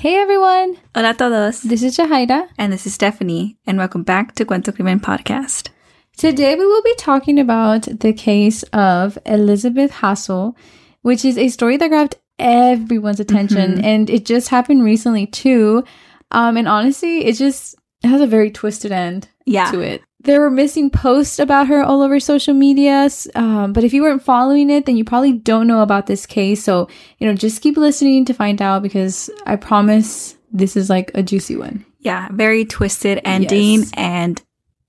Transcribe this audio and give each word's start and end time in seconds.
Hey 0.00 0.16
everyone! 0.16 0.78
Hola 0.94 1.10
a 1.10 1.14
todos. 1.14 1.60
This 1.60 1.82
is 1.82 1.94
Jahaira. 1.94 2.48
And 2.56 2.72
this 2.72 2.86
is 2.86 2.94
Stephanie. 2.94 3.58
And 3.66 3.76
welcome 3.76 4.02
back 4.02 4.34
to 4.36 4.46
Cuento 4.46 4.74
Crimen 4.74 4.98
Podcast. 4.98 5.68
Today 6.16 6.54
we 6.54 6.64
will 6.66 6.82
be 6.82 6.94
talking 6.96 7.38
about 7.38 7.82
the 8.00 8.14
case 8.14 8.62
of 8.72 9.18
Elizabeth 9.26 9.92
Jasso, 9.92 10.54
which 11.02 11.22
is 11.26 11.36
a 11.36 11.48
story 11.48 11.76
that 11.76 11.88
grabbed 11.88 12.16
everyone's 12.38 13.20
attention. 13.20 13.74
Mhm. 13.76 13.84
And 13.84 14.08
it 14.08 14.24
just 14.24 14.48
happened 14.48 14.84
recently 14.84 15.26
too. 15.26 15.84
Um, 16.30 16.56
and 16.56 16.66
honestly, 16.66 17.26
it 17.26 17.34
just 17.34 17.74
has 18.02 18.22
a 18.22 18.26
very 18.26 18.50
twisted 18.50 18.92
end 18.92 19.28
Yeah. 19.44 19.70
to 19.70 19.80
it. 19.80 20.00
There 20.22 20.40
were 20.40 20.50
missing 20.50 20.90
posts 20.90 21.38
about 21.38 21.68
her 21.68 21.82
all 21.82 22.02
over 22.02 22.20
social 22.20 22.52
medias. 22.52 23.26
Um, 23.34 23.72
but 23.72 23.84
if 23.84 23.94
you 23.94 24.02
weren't 24.02 24.22
following 24.22 24.68
it, 24.68 24.84
then 24.84 24.96
you 24.96 25.04
probably 25.04 25.32
don't 25.32 25.66
know 25.66 25.80
about 25.80 26.06
this 26.06 26.26
case. 26.26 26.62
So, 26.62 26.88
you 27.18 27.26
know, 27.26 27.34
just 27.34 27.62
keep 27.62 27.76
listening 27.78 28.26
to 28.26 28.34
find 28.34 28.60
out 28.60 28.82
because 28.82 29.30
I 29.46 29.56
promise 29.56 30.36
this 30.52 30.76
is 30.76 30.90
like 30.90 31.10
a 31.14 31.22
juicy 31.22 31.56
one. 31.56 31.86
Yeah. 32.00 32.28
Very 32.32 32.64
twisted 32.66 33.20
ending. 33.24 33.80
Yes. 33.80 33.90
And 33.96 34.42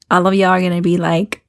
all 0.10 0.28
of 0.28 0.34
y'all 0.34 0.50
are 0.50 0.60
going 0.60 0.76
to 0.76 0.82
be 0.82 0.98
like, 0.98 1.42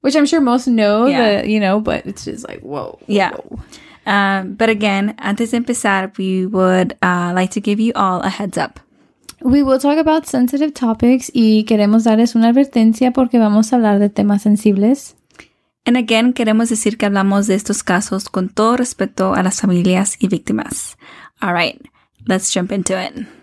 Which 0.00 0.16
I'm 0.16 0.26
sure 0.26 0.40
most 0.40 0.66
know 0.66 1.06
Yeah. 1.06 1.18
that, 1.18 1.48
you 1.48 1.60
know, 1.60 1.78
but 1.80 2.06
it's 2.06 2.24
just 2.24 2.48
like, 2.48 2.60
whoa. 2.60 2.98
Yeah. 3.06 3.32
whoa. 3.36 3.60
um, 4.06 4.54
but 4.54 4.70
again, 4.70 5.14
antes 5.18 5.50
de 5.52 5.56
empezar, 5.58 6.10
we 6.18 6.46
would 6.46 6.96
uh, 7.02 7.32
like 7.34 7.50
to 7.52 7.60
give 7.60 7.78
you 7.78 7.92
all 7.94 8.22
a 8.22 8.28
heads 8.28 8.58
up. 8.58 8.80
We 9.42 9.62
will 9.62 9.78
talk 9.78 9.98
about 9.98 10.26
sensitive 10.26 10.72
topics 10.72 11.30
y 11.32 11.64
queremos 11.64 12.04
darles 12.04 12.34
una 12.34 12.48
advertencia 12.48 13.12
porque 13.12 13.38
vamos 13.38 13.72
a 13.72 13.76
hablar 13.76 13.98
de 13.98 14.10
temas 14.10 14.42
sensibles. 14.42 15.16
And 15.86 15.96
again, 15.96 16.34
queremos 16.34 16.68
decir 16.68 16.98
que 16.98 17.06
hablamos 17.06 17.46
de 17.46 17.54
estos 17.54 17.82
casos 17.82 18.28
con 18.28 18.50
todo 18.50 18.76
respeto 18.76 19.34
a 19.34 19.42
las 19.42 19.60
familias 19.60 20.16
y 20.20 20.28
víctimas. 20.28 20.98
All 21.40 21.54
right. 21.54 21.80
Let's 22.26 22.52
jump 22.52 22.70
into 22.70 23.00
it. 23.00 23.39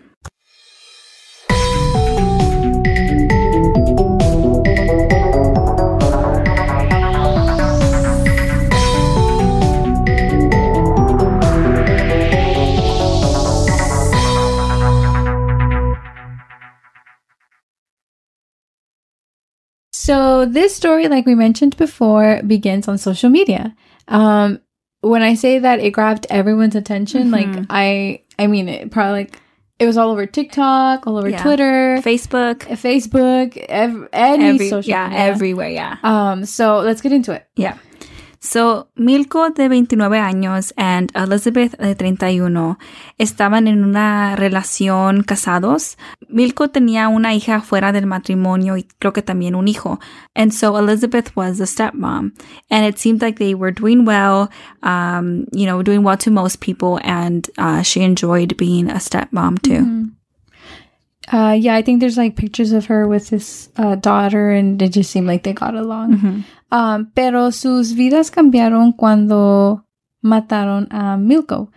So 20.08 20.46
this 20.46 20.74
story, 20.74 21.06
like 21.08 21.26
we 21.26 21.34
mentioned 21.34 21.76
before, 21.76 22.40
begins 22.46 22.88
on 22.88 22.96
social 22.96 23.28
media. 23.28 23.74
Um, 24.08 24.60
when 25.02 25.20
I 25.22 25.34
say 25.34 25.58
that 25.58 25.80
it 25.80 25.90
grabbed 25.90 26.26
everyone's 26.30 26.74
attention, 26.74 27.30
like 27.30 27.46
Mhm. 27.46 27.66
I, 27.68 28.22
I 28.38 28.46
mean 28.46 28.68
it 28.70 28.90
probably 28.90 29.12
like 29.20 29.38
it 29.78 29.86
was 29.86 29.96
all 29.98 30.10
over 30.10 30.24
TikTok, 30.26 31.06
all 31.06 31.18
over 31.18 31.28
Yeah. 31.28 31.42
Twitter, 31.42 31.98
Facebook, 32.02 32.60
Facebook, 32.84 33.56
ev- 33.68 34.08
any 34.12 34.46
every, 34.46 34.68
social 34.70 34.90
yeah, 34.90 35.08
media. 35.08 35.24
everywhere. 35.26 35.68
Yeah. 35.68 35.96
Um, 36.02 36.44
so 36.46 36.80
let's 36.80 37.00
get 37.02 37.12
into 37.12 37.32
it. 37.32 37.46
Yeah. 37.54 37.76
So, 38.40 38.88
Milko 38.94 39.50
de 39.50 39.68
29 39.68 40.20
años 40.20 40.72
and 40.76 41.10
Elizabeth 41.14 41.76
de 41.76 41.94
31 41.96 42.78
estaban 43.18 43.66
en 43.66 43.82
una 43.84 44.36
relación 44.36 45.24
casados. 45.24 45.96
Milko 46.28 46.68
tenía 46.68 47.08
una 47.08 47.34
hija 47.34 47.60
fuera 47.60 47.90
del 47.92 48.06
matrimonio 48.06 48.76
y 48.76 48.86
creo 49.00 49.12
que 49.12 49.22
también 49.22 49.56
un 49.56 49.66
hijo. 49.66 49.98
And 50.36 50.52
so 50.52 50.76
Elizabeth 50.78 51.32
was 51.34 51.58
the 51.58 51.66
stepmom. 51.66 52.32
And 52.70 52.86
it 52.86 52.98
seemed 52.98 53.22
like 53.22 53.38
they 53.38 53.54
were 53.54 53.72
doing 53.72 54.04
well, 54.04 54.50
um, 54.84 55.46
you 55.52 55.66
know, 55.66 55.82
doing 55.82 56.04
well 56.04 56.16
to 56.18 56.30
most 56.30 56.60
people. 56.60 57.00
And 57.02 57.48
uh, 57.58 57.82
she 57.82 58.02
enjoyed 58.02 58.56
being 58.56 58.88
a 58.88 59.00
stepmom 59.00 59.60
too. 59.62 59.82
Mhm. 59.84 60.10
Uh, 61.30 61.52
yeah, 61.52 61.74
I 61.74 61.82
think 61.82 62.00
there's 62.00 62.16
like 62.16 62.36
pictures 62.36 62.72
of 62.72 62.86
her 62.86 63.06
with 63.06 63.28
his 63.28 63.68
uh, 63.76 63.96
daughter, 63.96 64.50
and 64.50 64.80
it 64.80 64.92
just 64.92 65.10
seemed 65.10 65.26
like 65.26 65.42
they 65.42 65.52
got 65.52 65.74
along. 65.74 66.16
Mhm. 66.16 66.44
Um, 66.70 67.10
pero 67.14 67.50
sus 67.50 67.94
vidas 67.94 68.30
cambiaron 68.30 68.92
cuando 68.92 69.84
mataron 70.22 70.86
a 70.90 71.16
Milko. 71.16 71.70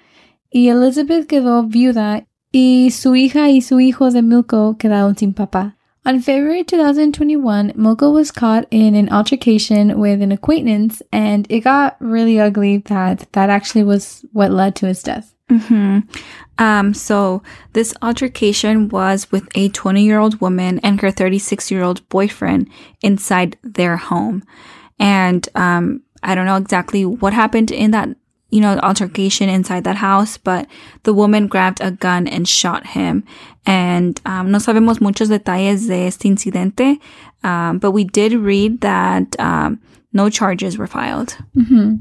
Y 0.50 0.68
Elizabeth 0.68 1.28
quedó 1.28 1.64
viuda 1.64 2.28
y 2.52 2.90
su 2.92 3.16
hija 3.16 3.50
y 3.50 3.62
su 3.62 3.80
hijo 3.80 4.12
de 4.12 4.22
Milko 4.22 4.78
quedaron 4.78 5.18
sin 5.18 5.34
papá. 5.34 5.78
On 6.04 6.20
February 6.20 6.64
2021, 6.64 7.74
Milko 7.76 8.12
was 8.12 8.32
caught 8.32 8.66
in 8.72 8.96
an 8.96 9.08
altercation 9.10 10.00
with 10.00 10.22
an 10.22 10.32
acquaintance 10.32 11.02
and 11.12 11.46
it 11.50 11.60
got 11.62 11.96
really 12.00 12.40
ugly 12.40 12.78
that 12.78 13.32
that 13.34 13.52
actually 13.52 13.84
was 13.84 14.26
what 14.34 14.52
led 14.52 14.76
to 14.76 14.88
his 14.88 15.04
death. 15.04 15.36
hmm 15.48 16.00
Um, 16.58 16.94
so 16.94 17.42
this 17.74 17.94
altercation 18.02 18.88
was 18.90 19.32
with 19.32 19.48
a 19.56 19.70
20 19.70 20.04
year 20.04 20.20
old 20.20 20.42
woman 20.42 20.80
and 20.84 21.02
her 21.02 21.12
36 21.12 21.72
year 21.72 21.84
old 21.84 22.08
boyfriend 22.10 22.70
inside 23.02 23.58
their 23.64 23.98
home. 23.98 24.44
And, 25.02 25.48
um, 25.56 26.02
I 26.24 26.36
don't 26.36 26.46
know 26.46 26.58
exactly 26.58 27.04
what 27.06 27.34
happened 27.34 27.72
in 27.72 27.92
that, 27.92 28.10
you 28.52 28.62
know, 28.62 28.78
altercation 28.84 29.50
inside 29.50 29.84
that 29.86 29.96
house, 29.96 30.38
but 30.38 30.68
the 31.04 31.14
woman 31.14 31.48
grabbed 31.48 31.82
a 31.82 31.92
gun 31.92 32.28
and 32.28 32.48
shot 32.48 32.86
him. 32.86 33.24
And, 33.66 34.20
um, 34.26 34.52
no 34.52 34.60
sabemos 34.60 35.02
muchos 35.02 35.30
detalles 35.30 35.88
de 35.88 36.08
este 36.08 36.26
incidente. 36.26 37.00
Um, 37.44 37.80
but 37.80 37.92
we 37.92 38.04
did 38.04 38.34
read 38.34 38.82
that, 38.82 39.36
um, 39.40 39.80
no 40.14 40.30
charges 40.30 40.78
were 40.78 40.88
filed. 40.88 41.36
Ujú. 41.56 42.00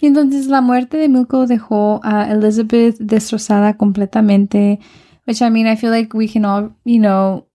Y 0.00 0.08
entonces 0.08 0.46
la 0.46 0.60
muerte 0.60 0.98
de 0.98 1.08
Milko 1.08 1.46
dejó 1.46 2.00
a 2.04 2.30
Elizabeth 2.30 2.98
destrozada 2.98 3.76
completamente, 3.76 4.78
which 5.26 5.42
I 5.42 5.48
mean, 5.48 5.66
I 5.66 5.74
feel 5.74 5.90
like 5.90 6.14
we 6.14 6.28
can 6.28 6.44
all, 6.44 6.70
you 6.84 7.00
know, 7.00 7.45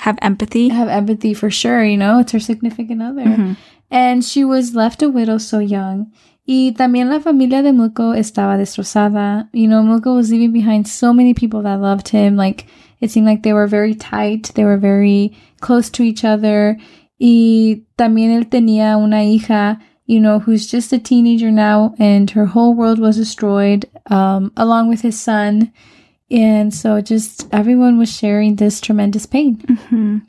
Have 0.00 0.18
empathy. 0.22 0.68
have 0.70 0.88
empathy 0.88 1.34
for 1.34 1.50
sure, 1.50 1.84
you 1.84 1.96
know, 1.96 2.18
it's 2.18 2.32
her 2.32 2.40
significant 2.40 3.02
other. 3.02 3.24
Mhm. 3.24 3.56
And 3.90 4.24
she 4.24 4.44
was 4.44 4.74
left 4.74 5.02
a 5.02 5.08
widow 5.08 5.38
so 5.38 5.58
young. 5.58 6.06
Y 6.46 6.74
también 6.76 7.08
la 7.08 7.20
familia 7.20 7.62
de 7.62 7.72
Milko 7.72 8.14
estaba 8.14 8.56
destrozada. 8.58 9.48
You 9.52 9.68
know, 9.68 9.82
Milko 9.82 10.16
was 10.16 10.30
leaving 10.32 10.52
behind 10.52 10.88
so 10.88 11.12
many 11.12 11.34
people 11.34 11.62
that 11.62 11.80
loved 11.80 12.08
him. 12.08 12.36
Like, 12.36 12.66
it 13.00 13.10
seemed 13.10 13.26
like 13.26 13.42
they 13.42 13.52
were 13.52 13.68
very 13.68 13.94
tight. 13.94 14.52
They 14.54 14.64
were 14.64 14.78
very 14.78 15.32
close 15.60 15.88
to 15.90 16.02
each 16.02 16.24
other. 16.24 16.78
Y 17.20 17.84
también 17.96 18.32
él 18.32 18.48
tenía 18.48 18.96
una 18.96 19.22
hija, 19.22 19.78
you 20.06 20.18
know, 20.18 20.40
who's 20.40 20.66
just 20.66 20.92
a 20.92 20.98
teenager 20.98 21.52
now, 21.52 21.94
and 21.98 22.28
her 22.30 22.46
whole 22.46 22.74
world 22.74 22.98
was 22.98 23.16
destroyed, 23.16 23.86
um, 24.10 24.50
along 24.56 24.88
with 24.88 25.02
his 25.02 25.20
son. 25.20 25.70
And 26.32 26.72
so 26.72 27.00
just 27.02 27.46
everyone 27.52 27.98
was 27.98 28.10
sharing 28.10 28.56
this 28.56 28.80
tremendous 28.80 29.26
pain. 29.26 29.56
Mhm. 29.58 30.22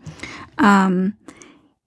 Um, 0.58 1.14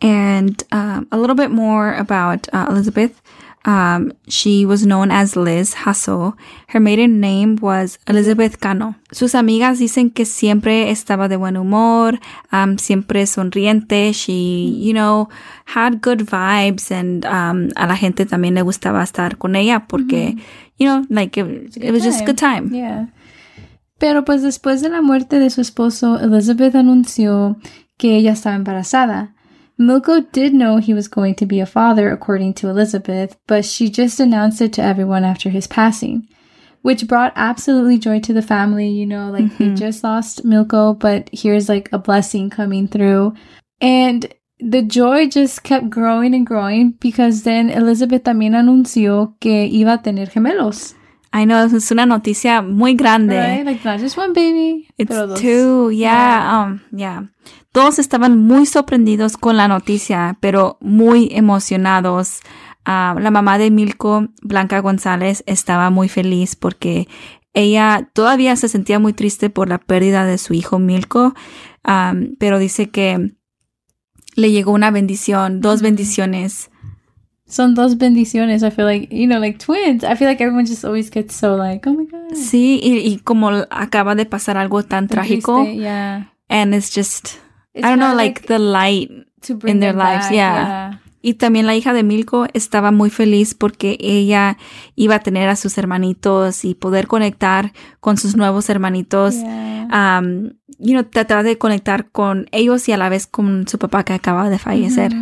and 0.00 0.62
um, 0.72 1.06
a 1.12 1.18
little 1.18 1.36
bit 1.36 1.50
more 1.50 1.94
about 1.94 2.48
uh, 2.52 2.66
Elizabeth. 2.70 3.20
Um, 3.66 4.12
she 4.28 4.64
was 4.64 4.86
known 4.86 5.10
as 5.10 5.34
Liz 5.34 5.74
Jasso. 5.74 6.34
Her 6.68 6.78
maiden 6.78 7.18
name 7.20 7.56
was 7.56 7.98
Elizabeth 8.06 8.60
Cano. 8.60 8.94
Sus 9.12 9.34
amigas 9.34 9.80
dicen 9.80 10.14
que 10.14 10.24
siempre 10.24 10.88
estaba 10.88 11.28
de 11.28 11.36
buen 11.36 11.56
humor, 11.56 12.12
um, 12.52 12.78
siempre 12.78 13.26
sonriente. 13.26 14.14
She, 14.14 14.68
you 14.68 14.92
know, 14.94 15.28
had 15.64 16.00
good 16.00 16.20
vibes 16.20 16.92
and 16.92 17.26
um, 17.26 17.70
a 17.76 17.88
la 17.88 17.96
gente 17.96 18.24
también 18.24 18.54
le 18.54 18.62
gustaba 18.62 19.02
estar 19.02 19.36
con 19.36 19.56
ella 19.56 19.84
porque, 19.88 20.36
you 20.78 20.86
know, 20.86 21.04
like 21.10 21.36
it, 21.36 21.76
it 21.76 21.90
was 21.90 22.04
just 22.04 22.22
a 22.22 22.24
good 22.24 22.38
time. 22.38 22.72
Yeah. 22.72 23.06
Pero 23.98 24.24
pues 24.24 24.42
después 24.42 24.82
de 24.82 24.88
la 24.90 25.00
muerte 25.02 25.38
de 25.38 25.50
su 25.50 25.60
esposo, 25.60 26.18
Elizabeth 26.20 26.74
anunció 26.74 27.56
que 27.98 28.16
ella 28.16 28.32
estaba 28.32 28.56
embarazada. 28.56 29.32
Milko 29.78 30.20
did 30.32 30.52
know 30.52 30.78
he 30.78 30.94
was 30.94 31.08
going 31.08 31.34
to 31.34 31.46
be 31.46 31.60
a 31.60 31.66
father, 31.66 32.10
according 32.10 32.54
to 32.54 32.68
Elizabeth, 32.68 33.36
but 33.46 33.64
she 33.64 33.90
just 33.90 34.20
announced 34.20 34.60
it 34.60 34.72
to 34.72 34.82
everyone 34.82 35.24
after 35.24 35.50
his 35.50 35.66
passing, 35.66 36.26
which 36.82 37.06
brought 37.06 37.32
absolutely 37.36 37.98
joy 37.98 38.18
to 38.20 38.32
the 38.32 38.42
family. 38.42 38.88
You 38.88 39.06
know, 39.06 39.30
like 39.30 39.56
they 39.58 39.68
Mhm. 39.68 39.76
just 39.76 40.02
lost 40.02 40.44
Milko, 40.46 40.94
but 40.98 41.28
here's 41.32 41.68
like 41.68 41.90
a 41.92 41.98
blessing 41.98 42.48
coming 42.50 42.88
through. 42.88 43.34
And 43.80 44.26
the 44.58 44.80
joy 44.82 45.28
just 45.28 45.62
kept 45.62 45.90
growing 45.90 46.34
and 46.34 46.46
growing 46.46 46.94
because 47.00 47.42
then 47.42 47.68
Elizabeth 47.68 48.22
también 48.24 48.54
anunció 48.54 49.34
que 49.40 49.68
iba 49.70 49.94
a 49.94 50.02
tener 50.02 50.30
gemelos. 50.30 50.94
I 51.36 51.44
know, 51.44 51.66
es 51.66 51.90
una 51.90 52.06
noticia 52.06 52.62
muy 52.62 52.94
grande. 52.94 53.38
Right? 53.38 53.66
Like 53.66 53.84
not 53.84 54.00
just 54.00 54.16
one 54.16 54.32
baby. 54.32 54.88
It's 54.96 55.14
dos. 55.14 55.38
two, 55.38 55.90
yeah, 55.90 56.64
um, 56.64 56.80
yeah. 56.96 57.30
Todos 57.72 57.98
estaban 57.98 58.38
muy 58.38 58.64
sorprendidos 58.64 59.36
con 59.36 59.58
la 59.58 59.68
noticia, 59.68 60.38
pero 60.40 60.78
muy 60.80 61.28
emocionados. 61.32 62.40
Ah, 62.86 63.14
la 63.20 63.30
mamá 63.30 63.58
de 63.58 63.70
Milko, 63.70 64.28
Blanca 64.40 64.80
González, 64.80 65.42
estaba 65.46 65.90
muy 65.90 66.08
feliz 66.08 66.56
porque 66.56 67.06
ella 67.52 68.08
todavía 68.14 68.56
se 68.56 68.68
sentía 68.68 68.98
muy 68.98 69.12
triste 69.12 69.50
por 69.50 69.68
la 69.68 69.78
pérdida 69.78 70.24
de 70.24 70.38
su 70.38 70.54
hijo 70.54 70.78
Milko, 70.78 71.34
um, 71.86 72.36
pero 72.38 72.58
dice 72.58 72.88
que 72.88 73.34
le 74.36 74.50
llegó 74.52 74.72
una 74.72 74.90
bendición, 74.90 75.60
dos 75.60 75.76
Ujú. 75.76 75.84
bendiciones 75.84 76.70
Son 77.48 77.74
dos 77.74 77.96
bendiciones. 77.96 78.62
I 78.62 78.70
feel 78.70 78.86
like, 78.86 79.08
you 79.14 79.26
know, 79.26 79.38
like 79.38 79.58
twins. 79.58 80.02
I 80.02 80.16
feel 80.16 80.28
like 80.28 80.42
everyone 80.42 80.66
just 80.66 80.84
always 80.84 81.10
gets 81.10 81.34
so 81.34 81.56
like, 81.56 81.88
oh 81.88 81.94
my 81.94 82.04
God. 82.04 82.34
Sí, 82.34 82.80
y, 82.82 82.98
y 82.98 83.18
como 83.18 83.50
acaba 83.70 84.14
de 84.16 84.26
pasar 84.26 84.56
algo 84.56 84.82
tan 84.82 85.06
trágico. 85.06 85.62
Triste, 85.62 85.80
yeah. 85.80 86.32
And 86.48 86.74
it's 86.74 86.92
just, 86.94 87.38
It's 87.72 87.86
I 87.86 87.90
don't 87.90 88.00
know, 88.00 88.14
like, 88.16 88.46
the 88.48 88.58
light 88.58 89.10
to 89.42 89.54
bring 89.54 89.76
in 89.76 89.80
their 89.80 89.94
lives. 89.94 90.26
back, 90.26 90.32
yeah. 90.32 91.00
Y 91.22 91.34
también 91.34 91.66
la 91.66 91.74
hija 91.74 91.92
de 91.92 92.02
Milko 92.04 92.46
estaba 92.52 92.92
muy 92.92 93.10
feliz 93.10 93.54
porque 93.54 93.96
ella 94.00 94.58
iba 94.94 95.16
a 95.16 95.20
tener 95.20 95.48
a 95.48 95.56
sus 95.56 95.76
hermanitos 95.76 96.64
y 96.64 96.74
poder 96.74 97.08
conectar 97.08 97.72
con 98.00 98.16
sus 98.16 98.36
nuevos 98.36 98.70
hermanitos. 98.70 99.34
Yeah. 99.34 100.18
Um, 100.20 100.52
you 100.78 100.92
know, 100.92 101.02
tratar 101.04 101.42
de 101.42 101.58
conectar 101.58 102.10
con 102.10 102.46
ellos 102.52 102.88
y 102.88 102.92
a 102.92 102.96
la 102.96 103.08
vez 103.08 103.26
con 103.26 103.66
su 103.66 103.78
papá 103.78 104.04
que 104.04 104.12
acaba 104.12 104.48
de 104.50 104.58
fallecer. 104.58 105.12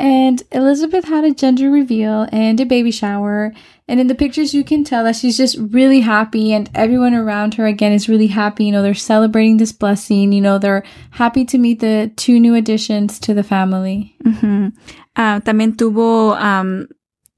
And 0.00 0.42
Elizabeth 0.50 1.04
had 1.04 1.24
a 1.24 1.30
gender 1.30 1.70
reveal 1.70 2.26
and 2.32 2.58
a 2.58 2.64
baby 2.64 2.90
shower. 2.90 3.52
And 3.86 4.00
in 4.00 4.06
the 4.06 4.14
pictures, 4.14 4.54
you 4.54 4.64
can 4.64 4.82
tell 4.82 5.04
that 5.04 5.16
she's 5.16 5.36
just 5.36 5.58
really 5.58 6.00
happy, 6.00 6.54
and 6.54 6.70
everyone 6.74 7.12
around 7.12 7.54
her 7.54 7.66
again 7.66 7.92
is 7.92 8.08
really 8.08 8.28
happy. 8.28 8.64
You 8.64 8.72
know, 8.72 8.82
they're 8.82 8.94
celebrating 8.94 9.58
this 9.58 9.72
blessing. 9.72 10.32
You 10.32 10.40
know, 10.40 10.58
they're 10.58 10.84
happy 11.10 11.44
to 11.44 11.58
meet 11.58 11.80
the 11.80 12.10
two 12.16 12.40
new 12.40 12.54
additions 12.54 13.18
to 13.20 13.34
the 13.34 13.42
family. 13.42 14.16
Ujú. 14.24 14.72
Ah, 15.16 15.40
también 15.44 15.76
tuvo, 15.76 16.34
um, 16.40 16.88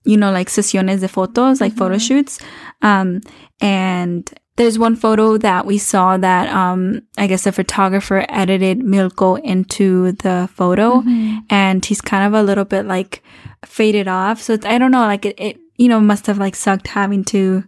you 0.05 0.17
know, 0.17 0.31
like 0.31 0.49
sesiones 0.49 1.01
de 1.01 1.09
fotos, 1.09 1.61
like 1.61 1.75
photo 1.75 1.99
shoots. 1.99 2.39
Um, 2.81 3.23
and 3.61 4.31
there's 4.57 4.79
one 4.79 4.97
photo 4.97 5.39
that 5.39 5.65
we 5.65 5.79
saw 5.79 6.19
that, 6.19 6.49
um, 6.55 7.03
I 7.17 7.27
guess 7.27 7.45
the 7.45 7.53
photographer 7.53 8.27
edited 8.29 8.81
Milko 8.81 9.41
into 9.43 10.13
the 10.13 10.49
photo 10.53 11.03
and 11.49 11.85
he's 11.85 12.03
kind 12.03 12.27
of 12.27 12.39
a 12.39 12.43
little 12.43 12.67
bit 12.67 12.85
like 12.85 13.23
faded 13.65 14.09
off. 14.09 14.43
So 14.43 14.53
it's, 14.53 14.67
I 14.67 14.77
don't 14.79 14.91
know, 14.91 15.01
like 15.01 15.25
it, 15.25 15.41
it, 15.41 15.59
you 15.77 15.89
know, 15.89 16.01
must 16.01 16.27
have 16.27 16.39
like 16.39 16.55
sucked 16.55 16.89
having 16.89 17.25
to, 17.25 17.65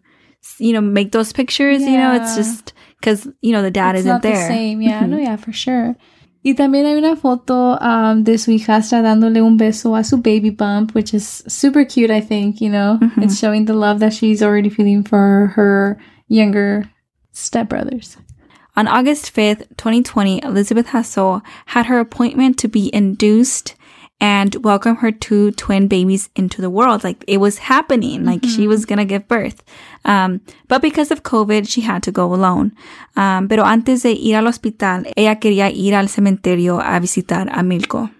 you 0.59 0.73
know, 0.75 0.83
make 0.83 1.13
those 1.13 1.33
pictures, 1.33 1.83
you 1.83 1.97
know, 1.97 2.15
it's 2.15 2.37
just 2.37 2.75
cause, 3.01 3.27
you 3.41 3.53
know, 3.53 3.63
the 3.63 3.71
dad 3.71 3.95
it's 3.95 4.01
isn't 4.01 4.13
not 4.13 4.23
there. 4.23 4.35
the 4.35 4.47
same. 4.47 4.83
Yeah, 4.83 5.07
no, 5.07 5.17
yeah, 5.17 5.37
for 5.37 5.53
sure. 5.53 5.97
Y 6.45 6.53
también 6.53 6.85
hay 6.85 6.95
una 6.99 7.17
foto 7.17 7.79
um, 7.81 8.23
de 8.23 8.37
su 8.37 8.51
hijastra 8.51 9.01
dándole 9.01 9.41
un 9.41 9.57
beso 9.57 9.99
a 9.99 10.05
su 10.05 10.19
baby 10.19 10.51
bump, 10.51 10.95
which 10.95 11.15
is 11.15 11.43
super 11.49 11.87
cute, 11.87 12.11
I 12.11 12.21
think, 12.21 12.61
you 12.61 12.69
know. 12.69 12.99
It's 13.17 13.39
showing 13.39 13.65
the 13.65 13.73
love 13.73 14.01
that 14.01 14.13
she's 14.13 14.43
already 14.43 14.69
feeling 14.69 15.03
for 15.03 15.53
her 15.55 15.99
younger 16.29 16.91
stepbrothers. 17.33 18.17
On 18.77 18.89
August 18.89 19.35
5th, 19.35 19.69
2020, 19.77 20.43
Elizabeth 20.43 20.89
Jasso 20.89 21.43
had 21.67 21.87
her 21.87 22.01
appointment 22.01 22.59
to 22.59 22.69
be 22.69 22.93
induced 22.93 23.77
and 24.21 24.57
welcome 24.65 24.97
her 24.97 25.13
two 25.13 25.51
twin 25.53 25.87
babies 25.87 26.31
into 26.35 26.61
the 26.61 26.71
world. 26.71 27.05
Like 27.05 27.23
it 27.29 27.39
was 27.39 27.59
happening, 27.59 28.25
like 28.25 28.45
she 28.45 28.67
was 28.67 28.85
gonna 28.85 29.05
give 29.05 29.29
birth. 29.29 29.63
Um, 30.05 30.41
but 30.67 30.83
because 30.83 31.11
of 31.11 31.23
COVID, 31.23 31.69
she 31.69 31.83
had 31.83 32.03
to 32.05 32.13
go 32.13 32.33
alone. 32.33 32.73
Um, 33.17 33.49
pero 33.49 33.65
antes 33.65 34.03
de 34.03 34.13
ir 34.13 34.37
al 34.37 34.47
hospital, 34.47 35.05
ella 35.17 35.37
quería 35.37 35.71
ir 35.71 35.95
al 35.95 36.09
cementerio 36.09 36.81
a 36.81 36.99
visitar 37.01 37.49
a 37.53 37.63
Milko. 37.63 38.11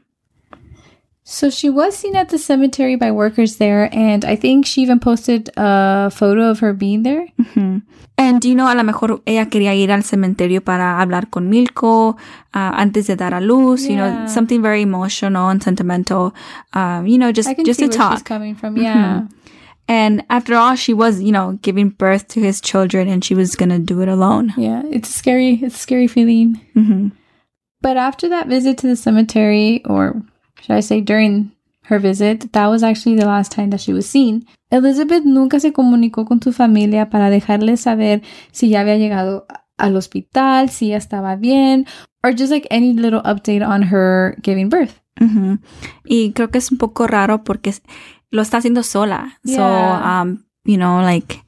So 1.27 1.49
she 1.49 1.71
was 1.71 1.97
seen 1.97 2.15
at 2.17 2.29
the 2.29 2.37
cemetery 2.39 2.97
by 2.97 3.11
workers 3.11 3.57
there, 3.57 3.89
and 3.95 4.27
I 4.27 4.37
think 4.37 4.67
she 4.67 4.83
even 4.83 5.01
posted 5.01 5.49
a 5.57 6.11
photo 6.11 6.51
of 6.51 6.59
her 6.61 6.75
being 6.75 7.03
there. 7.03 7.27
Ujú. 7.41 7.81
And 8.19 8.45
you 8.45 8.55
know, 8.55 8.71
a 8.71 8.77
lo 8.77 8.83
mejor 8.85 9.23
ella 9.27 9.47
quería 9.47 9.75
ir 9.75 9.91
al 9.91 10.03
cementerio 10.03 10.63
para 10.63 11.01
hablar 11.01 11.31
con 11.31 11.49
Milko 11.51 12.11
uh, 12.11 12.15
antes 12.55 13.07
de 13.07 13.17
dar 13.17 13.33
a 13.33 13.41
luz, 13.41 13.87
you 13.87 13.97
know, 13.97 14.27
something 14.29 14.61
very 14.63 14.83
emotional 14.83 15.49
and 15.49 15.63
sentimental. 15.63 16.35
Um, 16.75 17.07
you 17.07 17.17
know, 17.19 17.33
just 17.33 17.49
I 17.49 17.55
can 17.55 17.65
just 17.65 17.81
see 17.81 17.89
to 17.89 17.97
talk. 17.97 18.25
coming 18.25 18.55
from. 18.55 18.77
Yeah. 18.77 19.23
And 19.89 20.25
after 20.31 20.55
all, 20.55 20.77
she 20.77 20.93
was, 20.95 21.21
you 21.21 21.33
know, 21.33 21.59
giving 21.63 21.89
birth 21.89 22.29
to 22.29 22.41
his 22.41 22.61
children 22.61 23.09
and 23.09 23.25
she 23.25 23.35
was 23.35 23.57
going 23.57 23.71
to 23.71 23.79
do 23.79 24.01
it 24.01 24.09
alone. 24.09 24.53
Yeah. 24.57 24.83
It's 24.91 25.09
scary. 25.09 25.59
It's 25.63 25.75
a 25.75 25.79
scary 25.79 26.07
feeling. 26.07 26.61
hmm 26.75 27.09
But 27.83 27.97
after 27.97 28.29
that 28.29 28.47
visit 28.47 28.79
to 28.79 28.87
the 28.87 28.97
cemetery, 28.97 29.83
or 29.85 30.23
should 30.65 30.77
I 30.77 30.81
say 30.81 31.01
during 31.03 31.51
her 31.89 31.99
visit, 31.99 32.51
that 32.53 32.69
was 32.69 32.83
actually 32.83 33.17
the 33.17 33.27
last 33.27 33.53
time 33.53 33.69
that 33.71 33.81
she 33.81 33.93
was 33.93 34.07
seen. 34.07 34.47
Elizabeth 34.71 35.25
nunca 35.25 35.61
se 35.61 35.73
comunicó 35.73 36.25
con 36.27 36.41
su 36.41 36.53
familia 36.53 37.11
para 37.11 37.29
dejarles 37.31 37.81
saber 37.83 38.23
si 38.53 38.71
ya 38.71 38.81
había 38.81 38.97
llegado 38.97 39.47
al 39.77 39.95
hospital, 39.97 40.71
si 40.71 40.89
ya 40.89 40.97
estaba 40.97 41.37
bien, 41.37 41.87
or 42.23 42.33
just 42.33 42.51
like 42.51 42.67
any 42.71 42.95
little 42.95 43.21
update 43.25 43.63
on 43.63 43.83
her 43.83 44.37
giving 44.43 44.69
birth. 44.71 45.01
hmm 45.19 45.57
Y 46.05 46.33
creo 46.33 46.51
que 46.51 46.59
es 46.59 46.73
un 46.73 46.79
poco 46.79 47.07
raro 47.07 47.45
porque 47.45 47.75
lo 48.31 48.41
está 48.43 48.59
haciendo 48.59 48.83
sola. 48.83 49.39
So, 49.45 49.53
Yeah. 49.53 50.23
um, 50.23 50.45
you 50.65 50.77
know, 50.79 51.03
like, 51.03 51.43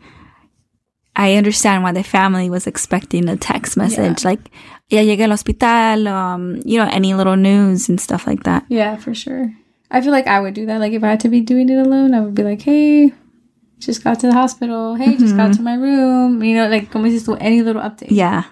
I 1.17 1.37
understand 1.39 1.83
why 1.83 1.93
the 1.93 2.05
family 2.05 2.51
was 2.51 2.67
expecting 2.67 3.29
a 3.29 3.37
text 3.37 3.77
message. 3.79 4.23
Like, 4.25 4.51
ya 4.89 5.03
llegué 5.03 5.25
al 5.25 5.31
hospital, 5.31 6.07
um, 6.07 6.61
you 6.65 6.79
know, 6.79 6.89
any 6.91 7.15
little 7.15 7.37
news 7.37 7.89
and 7.89 8.01
stuff 8.01 8.27
like 8.27 8.45
that. 8.45 8.65
Yeah, 8.69 8.97
for 8.97 9.15
sure. 9.15 9.53
I 9.91 10.01
feel 10.01 10.13
like 10.13 10.27
I 10.27 10.41
would 10.41 10.55
do 10.55 10.67
that. 10.67 10.81
Like 10.81 10.93
if 10.93 11.03
I 11.03 11.09
had 11.09 11.21
to 11.21 11.29
be 11.29 11.41
doing 11.41 11.69
it 11.69 11.79
alone, 11.79 12.15
I 12.15 12.21
would 12.21 12.35
be 12.35 12.43
like, 12.43 12.63
hey, 12.63 13.13
just 13.79 14.03
got 14.03 14.21
to 14.21 14.27
the 14.29 14.35
hospital. 14.35 14.95
Hey, 14.95 15.17
just 15.17 15.37
got 15.37 15.55
to 15.55 15.63
my 15.63 15.75
room. 15.75 16.43
You 16.43 16.57
know, 16.57 16.69
like 16.69 16.91
como 16.91 17.07
dices 17.07 17.37
any 17.41 17.63
little 17.63 17.83
update. 17.83 18.11
Yeah. 18.11 18.45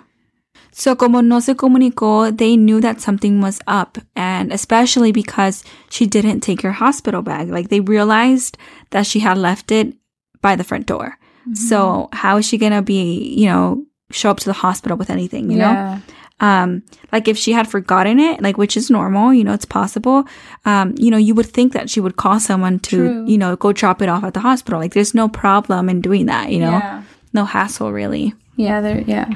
So 0.72 0.96
como 0.96 1.20
no 1.20 1.38
se 1.38 1.54
comunicó, 1.54 2.36
they 2.36 2.56
knew 2.56 2.80
that 2.80 3.00
something 3.00 3.40
was 3.40 3.60
up 3.68 3.98
and 4.16 4.52
especially 4.52 5.12
because 5.12 5.62
she 5.88 6.04
didn't 6.04 6.40
take 6.40 6.62
her 6.62 6.72
hospital 6.72 7.22
bag. 7.22 7.48
Like 7.48 7.68
they 7.68 7.78
realized 7.78 8.58
that 8.90 9.06
she 9.06 9.20
had 9.20 9.38
left 9.38 9.70
it 9.70 9.94
by 10.40 10.56
the 10.56 10.64
front 10.64 10.86
door. 10.86 11.16
So 11.52 12.08
how 12.12 12.38
is 12.38 12.46
she 12.46 12.58
going 12.58 12.72
to 12.72 12.82
be, 12.82 13.34
you 13.36 13.46
know, 13.46 13.84
show 14.10 14.30
up 14.30 14.38
to 14.40 14.46
the 14.46 14.54
hospital 14.54 14.96
with 14.96 15.10
anything, 15.10 15.50
you 15.50 15.58
know? 15.58 16.00
Um, 16.40 16.82
like 17.12 17.28
if 17.28 17.38
she 17.38 17.52
had 17.52 17.68
forgotten 17.68 18.18
it, 18.18 18.42
like 18.42 18.58
which 18.58 18.76
is 18.76 18.90
normal, 18.90 19.32
you 19.32 19.44
know, 19.44 19.52
it's 19.52 19.64
possible. 19.64 20.24
Um, 20.64 20.94
you 20.98 21.10
know, 21.10 21.16
you 21.16 21.34
would 21.34 21.46
think 21.46 21.72
that 21.72 21.88
she 21.88 22.00
would 22.00 22.16
call 22.16 22.40
someone 22.40 22.80
to, 22.80 22.96
True. 22.96 23.26
you 23.26 23.38
know, 23.38 23.56
go 23.56 23.72
drop 23.72 24.02
it 24.02 24.08
off 24.08 24.24
at 24.24 24.34
the 24.34 24.40
hospital. 24.40 24.80
Like 24.80 24.94
there's 24.94 25.14
no 25.14 25.28
problem 25.28 25.88
in 25.88 26.00
doing 26.00 26.26
that, 26.26 26.50
you 26.50 26.58
know? 26.58 26.72
Yeah. 26.72 27.02
No 27.32 27.44
hassle 27.44 27.92
really. 27.92 28.34
Yeah, 28.56 28.80
there 28.80 29.00
yeah. 29.00 29.30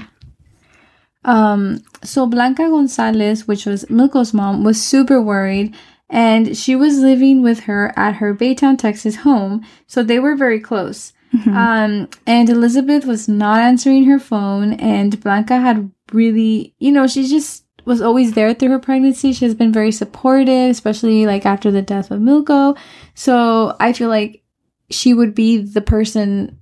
Um 1.24 1.82
so 2.02 2.26
Blanca 2.26 2.68
Gonzalez, 2.68 3.46
which 3.46 3.64
was 3.64 3.84
Milko's 3.86 4.34
mom, 4.34 4.64
was 4.64 4.82
super 4.82 5.22
worried 5.22 5.74
and 6.10 6.56
she 6.56 6.74
was 6.74 6.98
living 6.98 7.42
with 7.42 7.60
her 7.60 7.92
at 7.96 8.16
her 8.16 8.34
Baytown, 8.34 8.78
Texas 8.78 9.16
home, 9.16 9.64
so 9.86 10.02
they 10.02 10.18
were 10.18 10.34
very 10.36 10.60
close. 10.60 11.12
Um 11.46 12.08
and 12.26 12.48
Elizabeth 12.48 13.04
was 13.04 13.28
not 13.28 13.60
answering 13.60 14.04
her 14.04 14.19
phone 14.19 14.72
and 14.75 15.20
Blanca 15.20 15.58
had 15.58 15.90
really, 16.12 16.74
you 16.79 16.91
know, 16.91 17.06
she 17.06 17.29
just 17.29 17.64
was 17.84 18.00
always 18.00 18.32
there 18.32 18.55
through 18.55 18.70
her 18.70 18.79
pregnancy. 18.79 19.32
She 19.32 19.44
has 19.44 19.55
been 19.55 19.72
very 19.72 19.93
supportive, 19.93 20.70
especially 20.70 21.26
like 21.26 21.46
after 21.46 21.70
the 21.70 21.82
death 21.82 22.10
of 22.10 22.20
Milko. 22.20 22.76
So 23.14 23.76
I 23.81 23.93
feel 23.93 24.08
like 24.08 24.43
she 24.91 25.14
would 25.14 25.34
be 25.34 25.58
the 25.58 25.81
person 25.81 26.58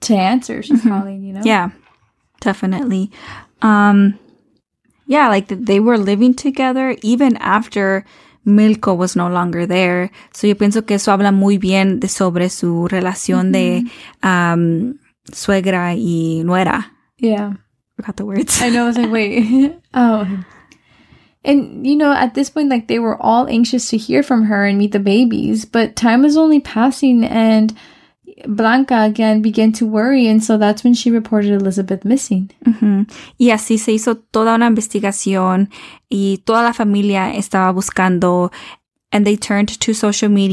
to 0.00 0.14
answer 0.14 0.62
she's 0.62 0.82
calling, 0.82 1.22
you 1.22 1.34
know? 1.34 1.42
Yeah, 1.44 1.70
definitely. 2.40 3.10
Um, 3.62 4.18
yeah, 5.06 5.28
like 5.28 5.48
they 5.48 5.80
were 5.80 5.98
living 5.98 6.34
together 6.34 6.96
even 7.02 7.36
after 7.38 8.04
Milko 8.46 8.96
was 8.96 9.16
no 9.16 9.28
longer 9.28 9.66
there. 9.66 10.10
So 10.32 10.46
yo 10.46 10.54
pienso 10.54 10.86
que 10.86 10.96
eso 10.96 11.12
habla 11.12 11.32
muy 11.32 11.58
bien 11.58 12.00
de 12.00 12.08
sobre 12.08 12.48
su 12.48 12.88
relación 12.88 13.52
de 13.52 13.84
um, 14.22 14.98
suegra 15.32 15.94
y 15.94 16.42
nuera. 16.44 16.92
Yeah. 17.18 17.54
Forgot 17.96 18.16
the 18.16 18.24
words. 18.24 18.62
I 18.62 18.70
know. 18.70 18.84
I 18.84 18.86
was 18.86 18.96
like, 18.96 19.10
wait. 19.10 19.74
oh. 19.94 20.44
And, 21.42 21.86
you 21.86 21.96
know, 21.96 22.12
at 22.12 22.34
this 22.34 22.50
point, 22.50 22.68
like, 22.68 22.88
they 22.88 22.98
were 22.98 23.16
all 23.20 23.48
anxious 23.48 23.88
to 23.90 23.96
hear 23.96 24.22
from 24.22 24.44
her 24.44 24.66
and 24.66 24.76
meet 24.76 24.92
the 24.92 25.00
babies, 25.00 25.64
but 25.64 25.96
time 25.96 26.20
was 26.20 26.36
only 26.36 26.60
passing, 26.60 27.24
and 27.24 27.74
Blanca 28.46 29.02
again 29.04 29.42
began 29.42 29.72
to 29.72 29.86
worry, 29.86 30.28
and 30.28 30.42
so 30.42 30.56
that's 30.58 30.84
when 30.84 30.94
she 30.94 31.10
reported 31.10 31.52
Elizabeth 31.52 32.04
missing. 32.04 32.50
Y 33.38 33.50
así 33.50 33.78
se 33.78 33.92
hizo 33.92 34.16
toda 34.16 34.54
una 34.54 34.66
investigación 34.66 35.70
y 36.08 36.38
toda 36.44 36.62
la 36.62 36.72
familia 36.72 37.34
estaba 37.34 37.72
buscando 37.72 38.50
and 39.12 39.26
they 39.26 39.36
turned 39.36 39.68
to 39.80 39.92
social 39.92 40.30
media 40.30 40.52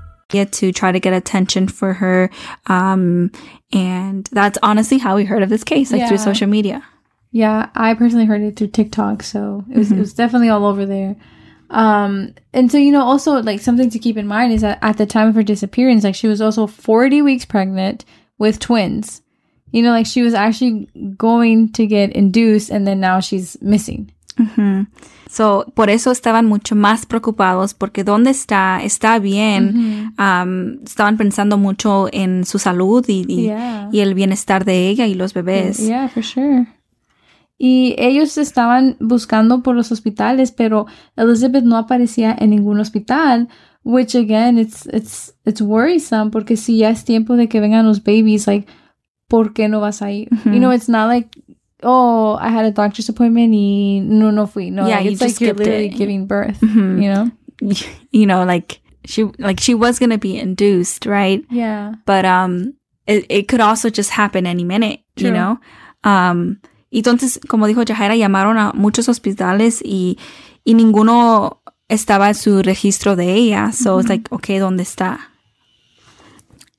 To 0.31 0.71
try 0.71 0.91
to 0.91 0.99
get 0.99 1.13
attention 1.13 1.67
for 1.67 1.93
her. 1.93 2.29
Um, 2.67 3.31
and 3.73 4.27
that's 4.31 4.57
honestly 4.63 4.97
how 4.97 5.15
we 5.15 5.25
heard 5.25 5.43
of 5.43 5.49
this 5.49 5.63
case, 5.63 5.91
like 5.91 6.01
through 6.07 6.17
social 6.17 6.47
media. 6.47 6.83
Yeah, 7.31 7.69
I 7.75 7.93
personally 7.93 8.25
heard 8.25 8.41
it 8.41 8.57
through 8.57 8.67
TikTok, 8.67 9.23
so 9.23 9.63
it 9.71 9.77
was 9.77 9.87
Mm-hmm. 9.87 9.97
it 9.97 9.99
was 10.01 10.13
definitely 10.13 10.49
all 10.49 10.65
over 10.65 10.85
there. 10.85 11.15
Um, 11.69 12.35
and 12.51 12.69
so 12.69 12.77
you 12.77 12.91
know, 12.91 13.03
also 13.03 13.41
like 13.41 13.61
something 13.61 13.89
to 13.91 13.99
keep 13.99 14.17
in 14.17 14.27
mind 14.27 14.51
is 14.51 14.61
that 14.61 14.79
at 14.81 14.97
the 14.97 15.05
time 15.05 15.29
of 15.29 15.35
her 15.35 15.43
disappearance, 15.43 16.03
like 16.03 16.15
she 16.15 16.27
was 16.27 16.41
also 16.41 16.67
forty 16.67 17.21
weeks 17.21 17.45
pregnant 17.45 18.03
with 18.37 18.59
twins. 18.59 19.21
You 19.71 19.81
know, 19.81 19.91
like 19.91 20.05
she 20.05 20.21
was 20.21 20.33
actually 20.33 20.89
going 21.17 21.71
to 21.73 21.87
get 21.87 22.11
induced, 22.11 22.69
and 22.69 22.85
then 22.85 22.99
now 22.99 23.21
she's 23.21 23.55
missing. 23.61 24.11
So, 25.33 25.65
por 25.75 25.89
eso 25.89 26.11
estaban 26.11 26.45
mucho 26.45 26.75
más 26.75 27.05
preocupados 27.05 27.73
porque 27.73 28.03
dónde 28.03 28.31
está, 28.31 28.83
está 28.83 29.17
bien. 29.17 30.13
Um, 30.19 30.83
estaban 30.83 31.15
pensando 31.15 31.57
mucho 31.57 32.09
en 32.11 32.43
su 32.43 32.59
salud 32.59 33.05
y, 33.07 33.23
y, 33.29 33.43
Yeah. 33.45 33.87
y 33.93 34.01
el 34.01 34.13
bienestar 34.13 34.65
de 34.65 34.89
ella 34.89 35.07
y 35.07 35.13
los 35.13 35.33
bebés. 35.33 35.77
Yeah, 35.87 36.09
for 36.09 36.21
sure. 36.21 36.67
Y 37.57 37.95
ellos 37.97 38.37
estaban 38.37 38.97
buscando 38.99 39.61
por 39.63 39.73
los 39.75 39.91
hospitales, 39.93 40.51
pero 40.51 40.87
Elizabeth 41.15 41.63
no 41.63 41.77
aparecía 41.77 42.35
en 42.37 42.49
ningún 42.49 42.79
hospital, 42.79 43.47
which 43.85 44.15
again, 44.15 44.57
it's 44.57 44.85
it's 44.91 45.33
it's 45.45 45.61
worrisome 45.61 46.31
porque 46.31 46.57
si 46.57 46.77
ya 46.79 46.89
es 46.89 47.05
tiempo 47.05 47.35
de 47.37 47.47
que 47.47 47.61
vengan 47.61 47.85
los 47.85 48.03
babies, 48.03 48.47
like, 48.47 48.67
¿por 49.29 49.53
qué 49.53 49.69
no 49.69 49.79
vas 49.79 50.01
a 50.01 50.11
ir? 50.11 50.27
You 50.43 50.57
know, 50.59 50.73
it's 50.73 50.89
not 50.89 51.07
like, 51.07 51.29
oh, 51.83 52.37
I 52.39 52.49
had 52.49 52.65
a 52.65 52.71
doctor's 52.71 53.09
appointment 53.09 53.53
y 53.53 53.99
no 54.03 54.31
no 54.31 54.45
fui. 54.47 54.69
No, 54.69 54.87
Yeah, 54.87 54.97
like, 54.97 55.05
it's 55.11 55.21
like 55.21 55.29
just 55.29 55.41
you're 55.41 55.53
literally 55.53 55.87
it. 55.87 55.97
giving 55.97 56.25
birth. 56.27 56.61
You 56.61 57.09
know? 57.13 57.31
You 58.11 58.25
know, 58.25 58.43
like 58.43 58.81
she, 59.05 59.23
like 59.37 59.59
she 59.59 59.73
was 59.75 59.99
gonna 59.99 60.17
be 60.17 60.37
induced, 60.37 61.05
right? 61.05 61.43
Yeah. 61.49 61.93
but 62.05 62.25
um 62.25 62.73
it, 63.07 63.25
it 63.29 63.47
could 63.47 63.61
also 63.61 63.89
just 63.89 64.11
happen 64.11 64.45
any 64.45 64.63
minute 64.63 65.01
you 65.17 65.31
know 65.31 65.59
um 66.03 66.59
y 66.91 66.99
entonces 67.01 67.39
como 67.47 67.67
dijo 67.67 67.83
Jahaira 67.85 68.15
llamaron 68.15 68.57
a 68.57 68.73
muchos 68.73 69.09
hospitales 69.09 69.81
y 69.83 70.17
y 70.65 70.73
ninguno 70.75 71.61
estaba 71.89 72.29
en 72.29 72.35
su 72.35 72.61
registro 72.61 73.15
de 73.15 73.33
ella 73.33 73.71
so 73.71 73.99
it's 73.99 74.07
like 74.09 74.27
okay 74.31 74.59
dónde 74.59 74.83
está 74.83 75.19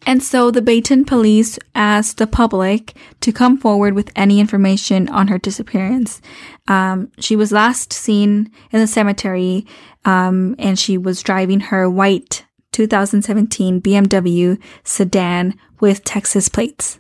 and 0.07 0.23
so 0.23 0.51
the 0.51 0.63
Baytown 0.63 1.07
police 1.07 1.59
asked 1.75 2.19
the 2.19 2.27
public 2.27 2.97
to 3.21 3.33
come 3.33 3.57
forward 3.57 3.95
with 3.95 4.11
any 4.17 4.41
information 4.41 5.09
on 5.09 5.29
her 5.29 5.39
disappearance. 5.39 6.21
Um, 6.69 7.11
she 7.19 7.37
was 7.37 7.53
last 7.53 7.93
seen 7.93 8.51
in 8.71 8.81
the 8.81 8.87
cemetery, 8.87 9.67
um, 10.05 10.57
and 10.59 10.79
she 10.79 10.99
was 10.99 11.23
driving 11.23 11.61
her 11.61 11.89
white 11.89 12.45
2017 12.73 13.81
BMW 13.81 14.61
sedan 14.83 15.55
with 15.81 16.05
Texas 16.05 16.49
plates. 16.49 16.99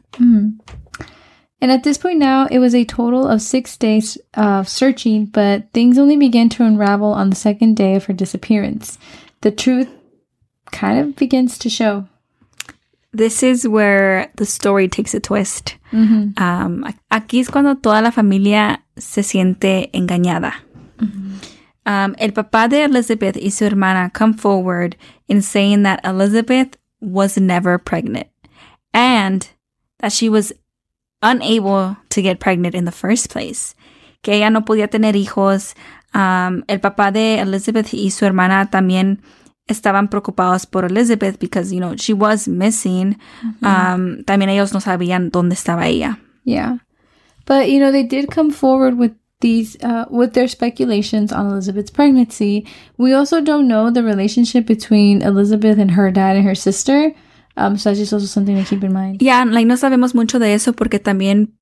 And 1.60 1.70
at 1.70 1.84
this 1.84 1.96
point 1.96 2.18
now, 2.18 2.46
it 2.50 2.58
was 2.58 2.74
a 2.74 2.84
total 2.84 3.26
of 3.26 3.40
six 3.40 3.76
days 3.76 4.18
of 4.34 4.68
searching, 4.68 5.26
but 5.26 5.72
things 5.72 5.96
only 5.96 6.16
began 6.16 6.48
to 6.50 6.64
unravel 6.64 7.12
on 7.12 7.30
the 7.30 7.36
second 7.36 7.76
day 7.76 7.94
of 7.94 8.06
her 8.06 8.12
disappearance. 8.12 8.98
The 9.42 9.52
truth 9.52 9.88
kind 10.72 10.98
of 10.98 11.14
begins 11.14 11.58
to 11.58 11.70
show. 11.70 12.08
This 13.12 13.42
is 13.42 13.68
where 13.68 14.30
the 14.36 14.46
story 14.46 14.88
takes 14.88 15.14
a 15.14 15.20
twist. 15.20 15.76
Um, 16.38 16.84
aquí 17.10 17.40
es 17.40 17.50
cuando 17.50 17.74
toda 17.76 18.00
la 18.00 18.10
familia 18.10 18.82
se 18.96 19.22
siente 19.22 19.90
engañada. 19.92 20.54
Um, 21.84 22.14
el 22.18 22.32
papá 22.32 22.68
de 22.68 22.84
Elizabeth 22.84 23.36
y 23.36 23.50
su 23.50 23.64
hermana 23.66 24.10
come 24.14 24.32
forward 24.32 24.96
in 25.28 25.42
saying 25.42 25.82
that 25.82 26.00
Elizabeth 26.04 26.78
was 27.00 27.36
never 27.36 27.76
pregnant 27.76 28.28
and 28.94 29.48
that 29.98 30.12
she 30.12 30.28
was 30.28 30.52
unable 31.22 31.96
to 32.08 32.22
get 32.22 32.40
pregnant 32.40 32.74
in 32.74 32.84
the 32.84 32.92
first 32.92 33.30
place. 33.30 33.74
Que 34.22 34.34
ella 34.34 34.50
no 34.50 34.62
podía 34.62 34.88
tener 34.88 35.14
hijos. 35.16 35.74
Um, 36.14 36.64
el 36.68 36.78
papá 36.78 37.12
de 37.12 37.40
Elizabeth 37.40 37.92
y 37.92 38.10
su 38.10 38.24
hermana 38.24 38.70
también 38.70 39.20
estaban 39.68 40.08
preocupados 40.08 40.66
por 40.66 40.84
Elizabeth 40.84 41.38
because, 41.38 41.72
you 41.72 41.80
know, 41.80 41.94
she 41.96 42.12
was 42.12 42.48
missing. 42.48 43.16
Um, 43.62 44.24
también 44.24 44.50
ellos 44.50 44.72
no 44.72 44.80
sabían 44.80 45.30
dónde 45.30 45.54
estaba 45.54 45.86
ella. 45.86 46.18
Yeah. 46.44 46.78
But, 47.46 47.70
you 47.70 47.80
know, 47.80 47.92
they 47.92 48.04
did 48.04 48.30
come 48.30 48.50
forward 48.50 48.98
with 48.98 49.12
these, 49.40 49.76
uh, 49.82 50.06
with 50.10 50.34
their 50.34 50.48
speculations 50.48 51.32
on 51.32 51.46
Elizabeth's 51.46 51.90
pregnancy. 51.90 52.66
We 52.98 53.12
also 53.14 53.40
don't 53.40 53.66
know 53.66 53.90
the 53.90 54.02
relationship 54.02 54.66
between 54.66 55.22
Elizabeth 55.22 55.78
and 55.78 55.92
her 55.92 56.10
dad 56.10 56.36
and 56.36 56.44
her 56.44 56.54
sister. 56.54 57.12
Um, 57.56 57.76
so 57.76 57.90
that's 57.90 57.98
just 57.98 58.12
also 58.12 58.26
something 58.26 58.56
to 58.56 58.64
keep 58.64 58.82
in 58.82 58.92
mind. 58.92 59.20
Ya, 59.20 59.44
like, 59.44 59.66
no 59.66 59.76
sabemos 59.76 60.14
mucho 60.14 60.38
de 60.38 60.54
eso 60.54 60.72
porque 60.72 60.98
también, 60.98 61.52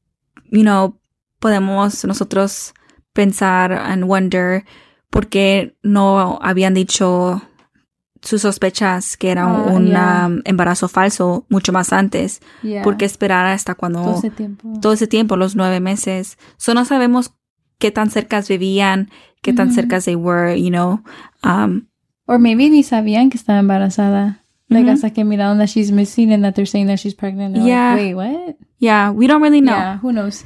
you 0.51 0.63
know, 0.63 0.99
podemos 1.41 2.05
nosotros 2.05 2.73
pensar 3.15 3.73
and 3.73 4.09
wonder 4.09 4.65
por 5.11 5.27
qué 5.29 5.75
no 5.83 6.39
habían 6.43 6.75
dicho 6.75 7.43
sus 8.23 8.43
sospechas 8.43 9.17
que 9.17 9.31
era 9.31 9.45
Ah, 9.45 9.71
un 9.73 9.87
yeah. 9.89 10.27
um, 10.27 10.41
embarazo 10.45 10.89
falso 10.89 11.47
mucho 11.49 11.73
más 11.73 11.93
antes. 11.93 12.41
Yeah. 12.63 12.83
¿Por 12.83 12.97
qué 12.97 13.05
esperar 13.07 13.47
hasta 13.47 13.75
cuando 13.75 14.03
Todo 14.03 14.19
ese 14.19 14.31
tiempo. 14.31 14.69
todo 14.81 14.93
ese 14.93 15.07
tiempo, 15.07 15.37
los 15.37 15.57
nueve 15.57 15.81
meses? 15.81 16.37
So 16.59 16.75
no 16.75 16.85
sabemos 16.85 17.33
qué 17.79 17.91
tan 17.91 18.11
cercas 18.11 18.49
vivían, 18.49 19.09
qué 19.43 19.53
tan 19.55 19.73
cercas 19.73 20.05
they 20.05 20.17
were, 20.17 20.55
you 20.61 20.71
know. 20.71 21.01
Um, 21.43 21.87
Or 22.27 22.39
maybe 22.39 22.69
ni 22.69 22.83
sabían 22.83 23.31
que 23.31 23.39
estaba 23.39 23.59
embarazada. 23.59 24.43
Like 24.69 24.85
Mhm. 24.87 24.93
hasta 24.93 25.11
que 25.11 25.25
miraron 25.25 25.59
that 25.59 25.69
she's 25.69 25.91
missing 25.91 26.31
and 26.33 26.45
that 26.45 26.55
they're 26.55 26.67
saying 26.67 26.87
that 26.89 26.99
she's 26.99 27.15
pregnant. 27.15 27.57
Yeah. 27.57 27.95
Like, 27.97 28.15
Wait, 28.15 28.15
what? 28.15 28.57
yeah, 28.79 29.11
we 29.11 29.27
don't 29.27 29.43
really 29.43 29.61
know. 29.61 29.73
Yeah, 29.73 29.99
who 30.01 30.13
knows? 30.13 30.45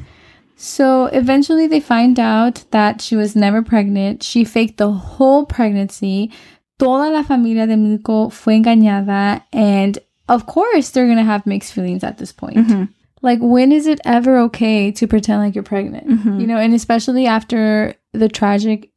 So 0.57 1.07
eventually 1.12 1.66
they 1.69 1.81
find 1.81 2.19
out 2.19 2.61
that 2.71 3.02
she 3.02 3.16
was 3.16 3.35
never 3.35 3.61
pregnant. 3.62 4.23
She 4.23 4.45
faked 4.45 4.76
the 4.78 4.93
whole 4.93 5.45
pregnancy. 5.45 6.31
Toda 6.78 7.11
la 7.11 7.23
familia 7.23 7.66
de 7.66 7.76
Milko 7.76 8.31
fue 8.31 8.54
engañada. 8.57 9.45
And 9.52 9.99
of 10.28 10.47
course, 10.47 10.90
they're 10.90 11.07
going 11.07 11.19
to 11.19 11.31
have 11.31 11.47
mixed 11.47 11.73
feelings 11.73 12.02
at 12.02 12.16
this 12.19 12.33
point. 12.33 12.57
Mhm. 12.57 12.88
Like, 13.23 13.40
when 13.43 13.73
is 13.73 13.87
it 13.87 14.00
ever 14.04 14.38
okay 14.47 14.93
to 14.93 15.07
pretend 15.07 15.40
like 15.40 15.54
you're 15.54 15.62
pregnant? 15.62 16.07
Mhm. 16.07 16.40
You 16.40 16.47
know, 16.47 16.59
and 16.59 16.75
especially 16.75 17.26
after 17.26 17.95
the 18.12 18.28
tragic 18.28 18.90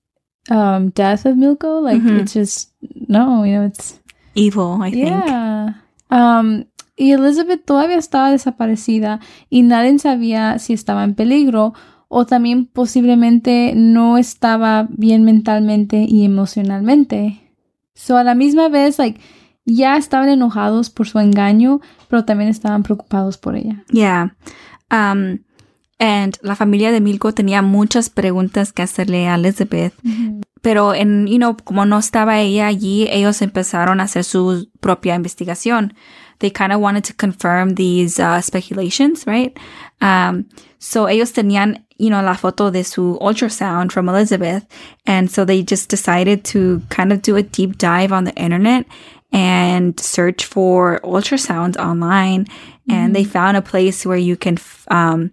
um, 0.49 0.91
death 0.95 1.25
of 1.25 1.35
Milko, 1.35 1.81
like, 1.83 2.01
Mhm. 2.01 2.19
it's 2.21 2.33
just, 2.33 2.71
no, 3.09 3.43
you 3.43 3.53
know, 3.53 3.65
it's. 3.65 3.99
Evil, 4.33 4.81
I 4.81 4.91
think. 4.91 5.07
Yeah. 5.09 5.73
Um, 6.09 6.65
y 6.97 7.11
Elizabeth 7.11 7.65
todavía 7.65 7.97
estaba 7.97 8.31
desaparecida 8.31 9.19
y 9.49 9.61
nadie 9.63 9.99
sabía 9.99 10.57
si 10.59 10.71
estaba 10.73 11.03
en 11.03 11.15
peligro 11.15 11.73
o 12.07 12.25
también 12.25 12.65
posiblemente 12.65 13.73
no 13.75 14.17
estaba 14.17 14.87
bien 14.89 15.23
mentalmente 15.25 16.05
y 16.07 16.23
emocionalmente. 16.23 17.41
So 17.97 18.15
a 18.15 18.23
la 18.23 18.35
misma 18.35 18.69
vez, 18.69 18.99
like, 18.99 19.19
ya 19.65 19.97
estaban 19.97 20.29
enojados 20.29 20.89
por 20.89 21.07
su 21.07 21.19
engaño, 21.19 21.81
pero 22.07 22.23
también 22.23 22.49
estaban 22.49 22.83
preocupados 22.83 23.37
por 23.37 23.55
ella. 23.55 23.83
Yeah. 23.91 24.35
Um, 24.91 25.39
and 25.99 26.37
la 26.41 26.55
familia 26.55 26.91
de 26.91 27.01
Milko 27.01 27.33
tenía 27.33 27.61
muchas 27.63 28.09
preguntas 28.09 28.71
que 28.71 28.83
hacerle 28.83 29.27
a 29.27 29.35
Elizabeth. 29.35 29.93
Pero 30.61 30.93
en, 30.93 31.27
you 31.27 31.37
know, 31.37 31.57
como 31.63 31.85
no 31.85 31.97
estaba 31.97 32.39
ella 32.39 32.67
allí, 32.67 33.07
ellos 33.09 33.41
empezaron 33.41 33.99
a 33.99 34.03
hacer 34.03 34.23
su 34.23 34.69
propia 34.79 35.15
investigación. 35.15 35.93
They 36.37 36.51
kind 36.51 36.71
of 36.71 36.79
wanted 36.79 37.03
to 37.05 37.13
confirm 37.17 37.75
these 37.75 38.19
uh, 38.19 38.39
speculations, 38.41 39.25
right? 39.25 39.57
Um, 40.01 40.45
so 40.77 41.07
ellos 41.09 41.33
tenían, 41.33 41.86
you 41.97 42.09
know, 42.09 42.21
la 42.21 42.33
foto 42.33 42.71
de 42.71 42.83
su 42.83 43.17
ultrasound 43.21 43.91
from 43.91 44.09
Elizabeth. 44.09 44.65
And 45.05 45.29
so 45.29 45.45
they 45.45 45.63
just 45.63 45.89
decided 45.89 46.43
to 46.45 46.81
kind 46.89 47.11
of 47.11 47.21
do 47.21 47.35
a 47.35 47.43
deep 47.43 47.77
dive 47.77 48.11
on 48.11 48.23
the 48.23 48.35
internet 48.35 48.85
and 49.31 49.99
search 49.99 50.45
for 50.45 50.99
ultrasounds 51.03 51.77
online. 51.77 52.47
And 52.89 53.15
they 53.15 53.23
found 53.23 53.57
a 53.57 53.61
place 53.61 54.05
where 54.05 54.17
you 54.17 54.37
can, 54.37 54.55
f- 54.55 54.85
um, 54.89 55.31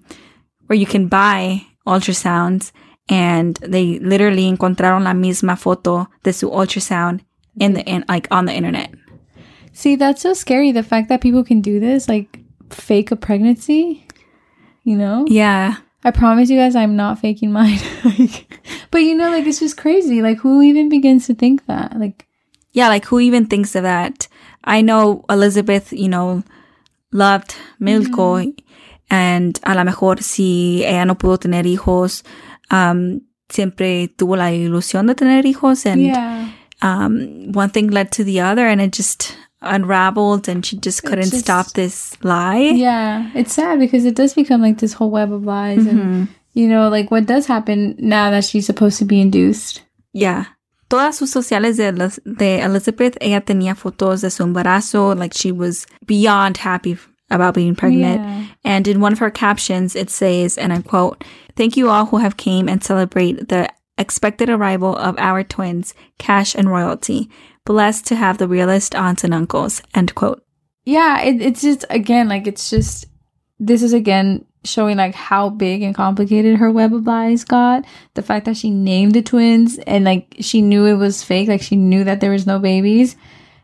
where 0.66 0.78
you 0.78 0.86
can 0.86 1.08
buy 1.08 1.66
ultrasounds 1.86 2.72
and 3.08 3.56
they 3.56 3.98
literally 3.98 4.50
encontraron 4.50 5.04
la 5.04 5.12
misma 5.12 5.56
foto 5.56 6.08
de 6.22 6.32
su 6.32 6.50
ultrasound 6.50 7.20
in 7.60 7.74
the 7.74 7.82
in, 7.84 8.04
like 8.08 8.26
on 8.30 8.46
the 8.46 8.52
internet. 8.52 8.90
See, 9.72 9.96
that's 9.96 10.22
so 10.22 10.34
scary. 10.34 10.72
The 10.72 10.82
fact 10.82 11.08
that 11.08 11.20
people 11.20 11.44
can 11.44 11.60
do 11.60 11.80
this, 11.80 12.08
like, 12.08 12.40
fake 12.70 13.10
a 13.10 13.16
pregnancy, 13.16 14.06
you 14.84 14.96
know? 14.96 15.24
Yeah. 15.28 15.76
I 16.04 16.10
promise 16.10 16.50
you 16.50 16.58
guys, 16.58 16.76
I'm 16.76 16.96
not 16.96 17.18
faking 17.18 17.50
mine. 17.50 17.78
like, 18.04 18.60
but 18.90 18.98
you 18.98 19.14
know, 19.14 19.30
like 19.30 19.46
it's 19.46 19.60
just 19.60 19.76
crazy. 19.76 20.20
Like, 20.20 20.38
who 20.38 20.60
even 20.62 20.88
begins 20.88 21.26
to 21.26 21.34
think 21.34 21.66
that? 21.66 21.98
Like, 21.98 22.26
Yeah, 22.72 22.88
like 22.88 23.06
who 23.06 23.20
even 23.20 23.46
thinks 23.46 23.74
of 23.74 23.84
that? 23.84 24.28
I 24.64 24.82
know 24.82 25.24
Elizabeth, 25.30 25.92
you 25.92 26.08
know, 26.08 26.42
loved 27.12 27.54
Milko 27.80 28.52
and 29.08 29.60
a 29.62 29.74
lo 29.74 29.84
mejor 29.84 30.20
si 30.20 30.84
ella 30.84 31.04
no 31.04 31.14
pudo 31.14 31.38
tener 31.38 31.64
hijos, 31.64 32.24
um, 32.70 33.20
siempre 33.48 34.08
tuvo 34.16 34.36
la 34.36 34.50
ilusión 34.50 35.06
de 35.06 35.14
tener 35.14 35.44
hijos 35.44 35.86
and 35.86 36.02
yeah, 36.02 36.50
um, 36.82 37.52
one 37.52 37.70
thing 37.70 37.88
led 37.88 38.10
to 38.10 38.24
the 38.24 38.40
other 38.40 38.66
and 38.66 38.80
it 38.80 38.92
just 38.92 39.36
unraveled 39.64 40.48
and 40.48 40.64
she 40.64 40.76
just 40.76 41.02
couldn't 41.04 41.30
just- 41.30 41.44
stop 41.44 41.72
this 41.72 42.16
lie. 42.22 42.58
Yeah, 42.58 43.30
it's 43.34 43.52
sad 43.52 43.78
because 43.78 44.04
it 44.04 44.14
does 44.14 44.34
become 44.34 44.60
like 44.62 44.78
this 44.78 44.92
whole 44.92 45.10
web 45.10 45.32
of 45.32 45.44
lies, 45.44 45.86
and 45.86 45.98
mm-hmm. 45.98 46.24
you 46.52 46.68
know, 46.68 46.88
like 46.88 47.10
what 47.10 47.26
does 47.26 47.46
happen 47.46 47.96
now 47.98 48.30
that 48.30 48.44
she's 48.44 48.66
supposed 48.66 48.98
to 48.98 49.04
be 49.04 49.20
induced. 49.20 49.82
Yeah. 50.12 50.46
Todas 50.90 51.18
sus 51.18 51.32
sociales 51.32 51.78
de, 51.78 51.92
de 51.92 52.60
Elizabeth, 52.60 53.16
ella 53.20 53.40
tenía 53.40 53.74
fotos 53.74 54.20
de 54.20 54.30
su 54.30 54.44
embarazo, 54.44 55.18
like 55.18 55.32
she 55.32 55.50
was 55.50 55.86
beyond 56.06 56.58
happy 56.58 56.96
about 57.30 57.54
being 57.54 57.74
pregnant. 57.74 58.20
Yeah. 58.20 58.46
And 58.64 58.86
in 58.86 59.00
one 59.00 59.12
of 59.12 59.18
her 59.18 59.30
captions, 59.30 59.96
it 59.96 60.10
says, 60.10 60.58
and 60.58 60.72
I 60.72 60.82
quote, 60.82 61.24
Thank 61.56 61.76
you 61.76 61.88
all 61.88 62.06
who 62.06 62.18
have 62.18 62.36
came 62.36 62.68
and 62.68 62.82
celebrate 62.82 63.48
the 63.48 63.68
expected 63.96 64.48
arrival 64.48 64.96
of 64.96 65.16
our 65.18 65.42
twins, 65.42 65.94
Cash 66.18 66.54
and 66.54 66.70
Royalty. 66.70 67.30
Blessed 67.64 68.06
to 68.06 68.16
have 68.16 68.38
the 68.38 68.48
realest 68.48 68.94
aunts 68.94 69.24
and 69.24 69.32
uncles. 69.32 69.82
End 69.94 70.14
quote. 70.14 70.44
Yeah, 70.84 71.22
it, 71.22 71.40
it's 71.40 71.62
just 71.62 71.84
again 71.88 72.28
like 72.28 72.46
it's 72.46 72.68
just 72.68 73.06
this 73.58 73.82
is 73.82 73.92
again 73.92 74.44
showing 74.64 74.96
like 74.96 75.14
how 75.14 75.50
big 75.50 75.82
and 75.82 75.94
complicated 75.94 76.56
her 76.56 76.70
web 76.70 76.94
of 76.94 77.06
lies 77.06 77.44
got. 77.44 77.84
The 78.14 78.22
fact 78.22 78.46
that 78.46 78.56
she 78.56 78.70
named 78.70 79.14
the 79.14 79.22
twins 79.22 79.78
and 79.78 80.04
like 80.04 80.36
she 80.40 80.60
knew 80.60 80.86
it 80.86 80.94
was 80.94 81.22
fake, 81.22 81.48
like 81.48 81.62
she 81.62 81.76
knew 81.76 82.04
that 82.04 82.20
there 82.20 82.30
was 82.30 82.46
no 82.46 82.58
babies. 82.58 83.16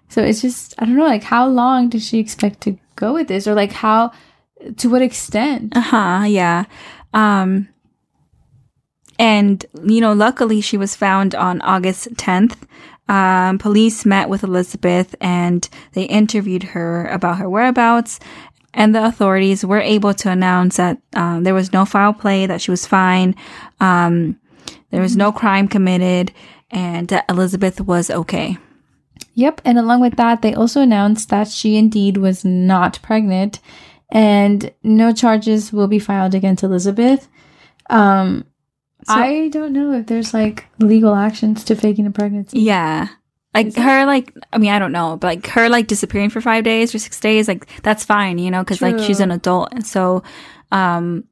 So 0.08 0.22
it's 0.22 0.40
just 0.40 0.74
I 0.78 0.86
don't 0.86 0.96
know, 0.96 1.04
like 1.04 1.22
how 1.24 1.46
long 1.46 1.88
did 1.88 2.02
she 2.02 2.18
expect 2.18 2.62
to 2.62 2.78
go 2.96 3.12
with 3.12 3.28
this, 3.28 3.46
or 3.46 3.54
like 3.54 3.72
how 3.72 4.12
to 4.78 4.88
what 4.88 5.02
extent? 5.02 5.76
Uh 5.76 5.80
huh. 5.80 6.24
Yeah. 6.26 6.64
Um, 7.12 7.68
and, 9.20 9.66
you 9.84 10.00
know, 10.00 10.14
luckily 10.14 10.62
she 10.62 10.78
was 10.78 10.96
found 10.96 11.34
on 11.34 11.60
August 11.60 12.14
10th. 12.14 12.56
Um, 13.10 13.58
police 13.58 14.06
met 14.06 14.28
with 14.28 14.44
Elizabeth 14.44 15.16
and 15.20 15.68
they 15.94 16.04
interviewed 16.04 16.62
her 16.62 17.08
about 17.08 17.38
her 17.38 17.50
whereabouts. 17.50 18.20
And 18.72 18.94
the 18.94 19.04
authorities 19.04 19.64
were 19.64 19.80
able 19.80 20.14
to 20.14 20.30
announce 20.30 20.76
that 20.76 20.98
um, 21.16 21.42
there 21.42 21.54
was 21.54 21.72
no 21.72 21.84
foul 21.84 22.12
play, 22.12 22.46
that 22.46 22.60
she 22.60 22.70
was 22.70 22.86
fine, 22.86 23.34
um, 23.80 24.38
there 24.90 25.02
was 25.02 25.16
no 25.16 25.32
crime 25.32 25.66
committed, 25.66 26.32
and 26.70 27.08
that 27.08 27.24
Elizabeth 27.28 27.80
was 27.80 28.10
okay. 28.10 28.58
Yep. 29.34 29.60
And 29.64 29.76
along 29.76 30.00
with 30.00 30.16
that, 30.16 30.42
they 30.42 30.54
also 30.54 30.80
announced 30.80 31.30
that 31.30 31.48
she 31.48 31.76
indeed 31.76 32.16
was 32.16 32.44
not 32.44 33.02
pregnant 33.02 33.58
and 34.12 34.72
no 34.84 35.12
charges 35.12 35.72
will 35.72 35.88
be 35.88 35.98
filed 35.98 36.34
against 36.34 36.62
Elizabeth. 36.62 37.28
Um, 37.88 38.44
So- 39.06 39.14
I 39.14 39.48
don't 39.48 39.72
know 39.72 39.92
if 39.92 40.06
there's 40.06 40.32
like 40.34 40.66
legal 40.78 41.14
actions 41.14 41.64
to 41.64 41.74
faking 41.76 42.06
a 42.06 42.10
pregnancy. 42.10 42.60
Yeah. 42.60 43.08
Like 43.52 43.74
her, 43.74 44.06
like, 44.06 44.32
I 44.52 44.58
mean, 44.58 44.70
I 44.70 44.78
don't 44.78 44.92
know, 44.92 45.16
but 45.16 45.26
like 45.26 45.46
her, 45.48 45.68
like 45.68 45.88
disappearing 45.88 46.30
for 46.30 46.40
five 46.40 46.62
days 46.62 46.94
or 46.94 46.98
six 47.00 47.18
days, 47.18 47.48
like 47.48 47.66
that's 47.82 48.04
fine, 48.04 48.38
you 48.38 48.48
know, 48.50 48.62
cause 48.64 48.80
like 48.80 48.98
she's 49.00 49.18
an 49.18 49.32
adult. 49.32 49.70
And 49.72 49.84
so, 49.84 50.22
um, 50.70 51.24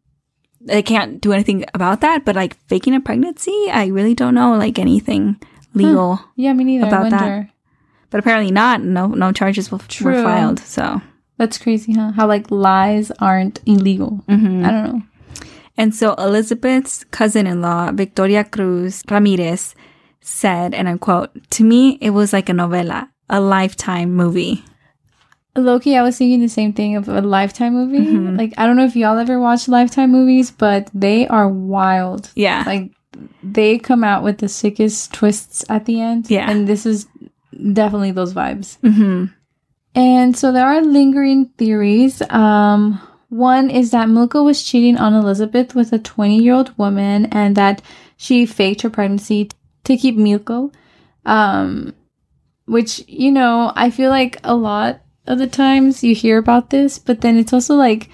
they 0.60 0.82
can't 0.82 1.20
do 1.20 1.32
anything 1.32 1.64
about 1.74 2.00
that. 2.00 2.24
But 2.24 2.34
like 2.34 2.56
faking 2.66 2.94
a 2.96 3.00
pregnancy, 3.00 3.54
I 3.70 3.86
really 3.86 4.14
don't 4.14 4.34
know, 4.34 4.56
like 4.56 4.80
anything 4.80 5.40
legal. 5.74 6.18
Yeah, 6.34 6.52
me 6.54 6.64
neither. 6.64 6.88
About 6.88 7.10
that. 7.10 7.50
But 8.10 8.18
apparently 8.20 8.50
not. 8.50 8.82
No, 8.82 9.06
no 9.06 9.30
charges 9.30 9.70
were, 9.70 9.78
were 10.02 10.22
filed. 10.22 10.58
So, 10.58 11.00
That's 11.36 11.56
crazy, 11.58 11.92
huh? 11.92 12.10
How 12.12 12.26
like 12.26 12.50
lies 12.50 13.12
aren't 13.20 13.60
illegal. 13.64 14.24
mhm. 14.28 14.64
I 14.66 14.70
don't 14.72 14.84
know. 14.92 15.02
And 15.78 15.94
so 15.94 16.14
Elizabeth's 16.14 17.04
cousin 17.04 17.46
in 17.46 17.62
law, 17.62 17.92
Victoria 17.92 18.44
Cruz 18.44 19.02
Ramirez, 19.08 19.74
said, 20.20 20.74
and 20.74 20.88
I 20.88 20.98
quote, 20.98 21.30
To 21.50 21.64
me, 21.64 21.98
it 22.00 22.10
was 22.10 22.32
like 22.32 22.48
a 22.48 22.52
novela, 22.52 23.08
a 23.30 23.40
lifetime 23.40 24.12
movie. 24.12 24.64
Loki, 25.56 25.96
I 25.96 26.02
was 26.02 26.18
thinking 26.18 26.40
the 26.40 26.48
same 26.48 26.72
thing 26.72 26.96
of 26.96 27.08
a 27.08 27.20
Lifetime 27.20 27.74
movie. 27.74 27.98
Mm-hmm. 27.98 28.36
Like, 28.36 28.54
I 28.56 28.66
don't 28.66 28.76
know 28.76 28.84
if 28.84 28.96
y'all 28.96 29.18
ever 29.18 29.40
watched 29.40 29.68
Lifetime 29.68 30.12
movies, 30.12 30.50
but 30.50 30.90
they 30.94 31.26
are 31.26 31.48
wild. 31.48 32.30
Yeah. 32.34 32.62
Like, 32.66 32.92
they 33.42 33.78
come 33.78 34.04
out 34.04 34.22
with 34.22 34.38
the 34.38 34.48
sickest 34.48 35.12
twists 35.12 35.64
at 35.68 35.86
the 35.86 36.00
end. 36.00 36.30
Yeah. 36.30 36.50
And 36.50 36.68
this 36.68 36.86
is 36.86 37.06
definitely 37.72 38.12
those 38.12 38.34
vibes. 38.34 38.78
hmm 38.80 39.26
And 39.94 40.36
so 40.36 40.52
there 40.52 40.66
are 40.66 40.80
lingering 40.80 41.46
theories. 41.58 42.22
Um, 42.30 43.00
one 43.28 43.70
is 43.70 43.90
that 43.90 44.08
Milko 44.08 44.44
was 44.44 44.62
cheating 44.62 44.96
on 44.96 45.12
Elizabeth 45.14 45.74
with 45.74 45.92
a 45.92 45.98
20 45.98 46.38
year 46.42 46.54
old 46.54 46.76
woman 46.78 47.26
and 47.26 47.56
that 47.56 47.82
she 48.16 48.46
faked 48.46 48.82
her 48.82 48.90
pregnancy 48.90 49.46
t- 49.46 49.56
to 49.84 49.96
keep 49.96 50.16
Milko. 50.16 50.72
Um, 51.26 51.94
which, 52.66 53.02
you 53.08 53.30
know, 53.30 53.72
I 53.76 53.90
feel 53.90 54.10
like 54.10 54.38
a 54.44 54.54
lot 54.54 55.00
of 55.26 55.38
the 55.38 55.46
times 55.46 56.02
you 56.02 56.14
hear 56.14 56.38
about 56.38 56.70
this, 56.70 56.98
but 56.98 57.20
then 57.20 57.36
it's 57.36 57.52
also 57.52 57.74
like, 57.74 58.08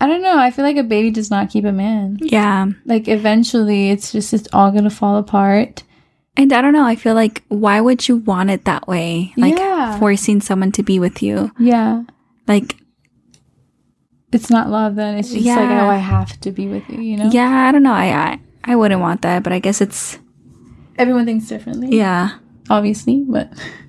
I 0.00 0.06
don't 0.06 0.22
know, 0.22 0.38
I 0.38 0.50
feel 0.50 0.64
like 0.64 0.76
a 0.76 0.82
baby 0.82 1.10
does 1.10 1.30
not 1.30 1.50
keep 1.50 1.64
a 1.64 1.72
man. 1.72 2.18
Yeah. 2.20 2.66
Like 2.84 3.08
eventually 3.08 3.90
it's 3.90 4.12
just, 4.12 4.32
it's 4.34 4.48
all 4.52 4.70
gonna 4.70 4.90
fall 4.90 5.16
apart. 5.16 5.82
And 6.38 6.52
I 6.52 6.60
don't 6.60 6.74
know, 6.74 6.84
I 6.84 6.96
feel 6.96 7.14
like 7.14 7.42
why 7.48 7.80
would 7.80 8.06
you 8.08 8.16
want 8.18 8.50
it 8.50 8.64
that 8.66 8.86
way? 8.88 9.32
Like 9.38 9.56
Yeah. 9.56 9.98
forcing 9.98 10.40
someone 10.42 10.72
to 10.72 10.82
be 10.82 10.98
with 10.98 11.22
you. 11.22 11.50
Yeah. 11.58 12.02
Like, 12.46 12.76
It's 14.32 14.50
not 14.50 14.68
love 14.70 14.96
then. 14.96 15.16
It's 15.18 15.32
just 15.32 15.46
like, 15.46 15.58
oh, 15.58 15.88
I 15.88 15.96
have 15.96 16.38
to 16.40 16.50
be 16.50 16.66
with 16.68 16.88
you, 16.88 17.00
you 17.00 17.16
know? 17.16 17.30
yeah, 17.30 17.68
I 17.68 17.72
don't 17.72 17.82
know. 17.82 17.92
I, 17.92 18.12
I 18.12 18.40
I 18.64 18.76
wouldn't 18.76 19.00
want 19.00 19.22
that, 19.22 19.42
but 19.42 19.52
I 19.52 19.60
guess 19.60 19.80
it's 19.80 20.18
everyone 20.98 21.26
thinks 21.26 21.46
differently 21.46 21.94
yeah. 21.96 22.38
obviously 22.70 23.22
but 23.28 23.48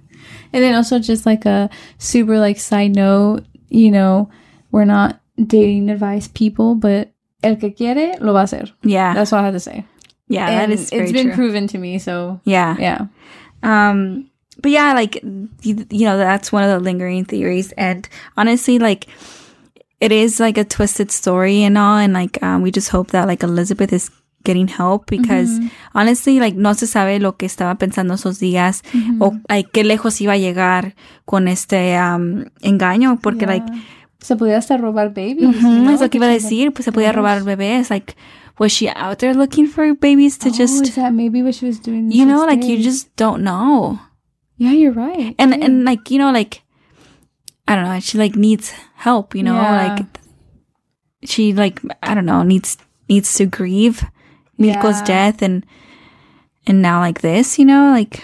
and 0.53 0.61
then 0.61 0.75
also 0.75 0.99
just 0.99 1.25
like 1.25 1.45
a 1.45 1.69
super 1.97 2.37
like 2.37 2.59
side 2.59 2.93
note 2.93 3.45
you 3.69 3.89
know 3.89 4.29
we're 4.71 4.83
not 4.83 5.21
dating 5.37 5.89
advice 5.89 6.27
people 6.27 6.75
but 6.75 7.09
el 7.43 7.55
que 7.55 7.71
quiere 7.71 8.17
lo 8.19 8.33
va 8.33 8.39
a 8.39 8.43
hacer 8.43 8.69
Yeah. 8.83 9.13
that's 9.13 9.31
what 9.31 9.39
i 9.39 9.45
have 9.45 9.53
to 9.53 9.59
say 9.61 9.85
yeah, 10.27 10.49
and 10.49 10.73
that 10.73 10.77
is 10.77 10.89
very 10.89 11.03
it's 11.03 11.13
been 11.13 11.27
true. 11.27 11.35
proven 11.35 11.67
to 11.67 11.77
me 11.77 11.97
so 11.97 12.41
yeah. 12.43 12.75
yeah 12.77 13.07
Um, 13.63 14.29
but 14.61 14.71
yeah, 14.71 14.93
like 14.93 15.15
you, 15.61 15.85
you 15.89 16.05
know, 16.05 16.17
that's 16.17 16.51
one 16.51 16.63
of 16.63 16.69
the 16.69 16.79
lingering 16.79 17.25
theories, 17.25 17.71
and 17.77 18.07
honestly, 18.35 18.79
like 18.79 19.07
it 19.99 20.11
is 20.11 20.39
like 20.39 20.57
a 20.59 20.63
twisted 20.65 21.11
story 21.11 21.63
and 21.63 21.77
all, 21.77 21.97
and 21.97 22.13
like 22.13 22.41
um, 22.43 22.61
we 22.61 22.71
just 22.71 22.89
hope 22.89 23.11
that 23.11 23.27
like 23.27 23.43
Elizabeth 23.43 23.91
is 23.93 24.11
getting 24.43 24.67
help 24.67 25.07
because 25.07 25.59
honestly, 25.93 26.39
like 26.39 26.55
no 26.55 26.73
se 26.73 26.85
sabe 26.87 27.19
lo 27.19 27.33
que 27.35 27.47
estaba 27.47 27.75
pensando 27.77 28.13
esos 28.13 28.39
días 28.39 28.81
o 29.19 29.35
like 29.49 29.69
qué 29.71 29.83
lejos 29.83 30.21
iba 30.21 30.33
a 30.33 30.37
llegar 30.37 30.95
con 31.25 31.47
este 31.47 31.97
um, 31.99 32.45
engaño, 32.61 33.19
porque 33.21 33.45
Yeah. 33.45 33.53
like 33.57 33.65
se 34.19 34.35
podía 34.35 34.57
hasta 34.57 34.77
robar 34.77 35.09
babies 35.13 35.43
Ujú, 35.43 35.67
¿no? 35.69 35.91
es 35.91 36.01
lo 36.01 36.09
que 36.09 36.17
iba 36.17 36.27
a 36.27 36.29
decir, 36.29 36.71
pues 36.73 36.85
se 36.85 36.91
podía 36.91 37.11
robar 37.11 37.43
bebés, 37.43 37.89
like 37.89 38.15
was 38.59 38.71
she 38.71 38.89
out 38.95 39.17
there 39.19 39.33
looking 39.35 39.67
for 39.67 39.93
babies 39.95 40.37
to 40.39 40.49
oh, 40.49 40.53
just 40.57 40.83
is 40.87 40.95
that 40.95 41.11
maybe 41.13 41.43
what 41.43 41.53
she 41.53 41.65
was 41.67 41.79
doing 41.81 42.09
you 42.11 42.25
know 42.25 42.43
like 42.45 42.65
you 42.65 42.77
just 42.77 43.09
don't 43.15 43.43
know. 43.43 43.99
yeah 44.57 44.71
you're 44.71 44.91
right 44.91 45.35
and 45.37 45.53
Yeah. 45.55 45.65
and 45.65 45.83
like 45.85 46.09
you 46.09 46.17
know 46.17 46.31
like 46.31 46.63
i 47.67 47.75
don't 47.75 47.85
know 47.85 47.99
she 47.99 48.17
like 48.17 48.35
needs 48.35 48.71
help 48.95 49.35
you 49.35 49.43
know 49.43 49.55
Yeah. 49.55 49.95
like 49.95 50.05
she 51.23 51.53
like 51.53 51.81
i 52.03 52.13
don't 52.13 52.25
know 52.25 52.43
needs 52.43 52.77
needs 53.09 53.33
to 53.35 53.45
grieve 53.45 54.03
Mirko's 54.59 54.99
Yeah. 54.99 55.05
death 55.05 55.41
and 55.41 55.65
and 56.65 56.81
now 56.81 56.99
like 56.99 57.21
this 57.21 57.57
you 57.59 57.65
know 57.65 57.91
like 57.91 58.23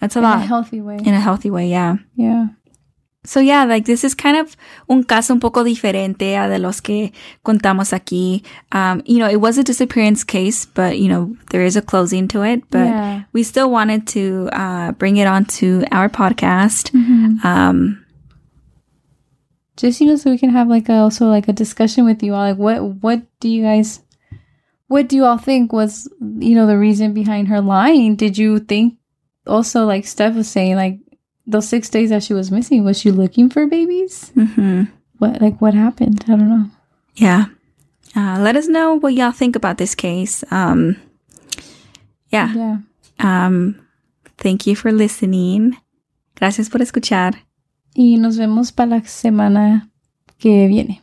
that's 0.00 0.16
a 0.16 0.18
in 0.18 0.24
a 0.24 0.28
lot 0.28 0.42
healthy 0.46 0.80
way 0.80 0.98
in 1.04 1.14
a 1.14 1.20
healthy 1.20 1.50
way 1.50 1.68
yeah 1.68 1.96
yeah 2.16 2.46
so 3.24 3.38
yeah 3.38 3.64
like 3.64 3.84
this 3.84 4.02
is 4.02 4.14
kind 4.14 4.36
of 4.36 4.56
un 4.88 5.04
caso 5.04 5.32
un 5.32 5.38
poco 5.40 5.62
diferente 5.62 6.34
a 6.36 6.48
de 6.48 6.58
los 6.58 6.80
que 6.80 7.12
contamos 7.44 7.92
aquí 7.92 8.42
um 8.72 9.00
you 9.06 9.18
know 9.18 9.28
it 9.28 9.40
was 9.40 9.58
a 9.58 9.62
disappearance 9.62 10.24
case 10.24 10.66
but 10.66 10.98
you 10.98 11.08
know 11.08 11.36
there 11.50 11.62
is 11.64 11.76
a 11.76 11.82
closing 11.82 12.26
to 12.26 12.42
it 12.42 12.62
but 12.70 12.86
Yeah. 12.86 13.22
we 13.32 13.42
still 13.44 13.70
wanted 13.70 14.06
to 14.08 14.48
uh 14.52 14.90
bring 14.92 15.18
it 15.18 15.26
onto 15.28 15.84
our 15.92 16.08
podcast 16.08 16.90
Mm-hmm. 16.92 17.46
um 17.46 18.01
just 19.76 20.00
you 20.00 20.06
know 20.06 20.16
so 20.16 20.30
we 20.30 20.38
can 20.38 20.50
have 20.50 20.68
like 20.68 20.88
a, 20.88 20.94
also 20.94 21.26
like 21.26 21.48
a 21.48 21.52
discussion 21.52 22.04
with 22.04 22.22
you 22.22 22.34
all 22.34 22.40
like 22.50 22.56
what 22.56 22.82
what 23.02 23.22
do 23.40 23.48
you 23.48 23.62
guys 23.62 24.00
what 24.88 25.08
do 25.08 25.16
you 25.16 25.24
all 25.24 25.38
think 25.38 25.72
was 25.72 26.08
you 26.38 26.54
know 26.54 26.66
the 26.66 26.78
reason 26.78 27.12
behind 27.14 27.48
her 27.48 27.60
lying 27.60 28.16
did 28.16 28.36
you 28.36 28.58
think 28.58 28.96
also 29.46 29.84
like 29.84 30.06
steph 30.06 30.34
was 30.34 30.48
saying 30.48 30.76
like 30.76 30.98
those 31.46 31.68
six 31.68 31.88
days 31.88 32.10
that 32.10 32.22
she 32.22 32.34
was 32.34 32.50
missing 32.50 32.84
was 32.84 32.98
she 32.98 33.10
looking 33.10 33.48
for 33.48 33.66
babies 33.66 34.30
mhm. 34.36 34.88
what 35.18 35.40
like 35.40 35.60
what 35.60 35.74
happened 35.74 36.22
i 36.28 36.36
don't 36.36 36.48
know 36.48 36.70
Yeah. 37.14 37.46
Uh, 38.14 38.38
let 38.40 38.56
us 38.56 38.68
know 38.68 38.94
what 38.98 39.14
y'all 39.14 39.32
think 39.32 39.56
about 39.56 39.78
this 39.78 39.94
case. 39.94 40.44
Um, 40.50 40.96
yeah. 42.28 42.52
yeah 42.54 42.76
Um, 43.18 43.86
thank 44.38 44.66
you 44.66 44.76
for 44.76 44.92
listening. 44.92 45.76
Gracias 46.36 46.68
por 46.68 46.80
escuchar. 46.80 47.36
Y 47.94 48.18
nos 48.18 48.36
vemos 48.36 48.72
para 48.72 48.98
la 48.98 49.04
semana 49.04 49.90
que 50.38 50.66
viene 50.66 51.02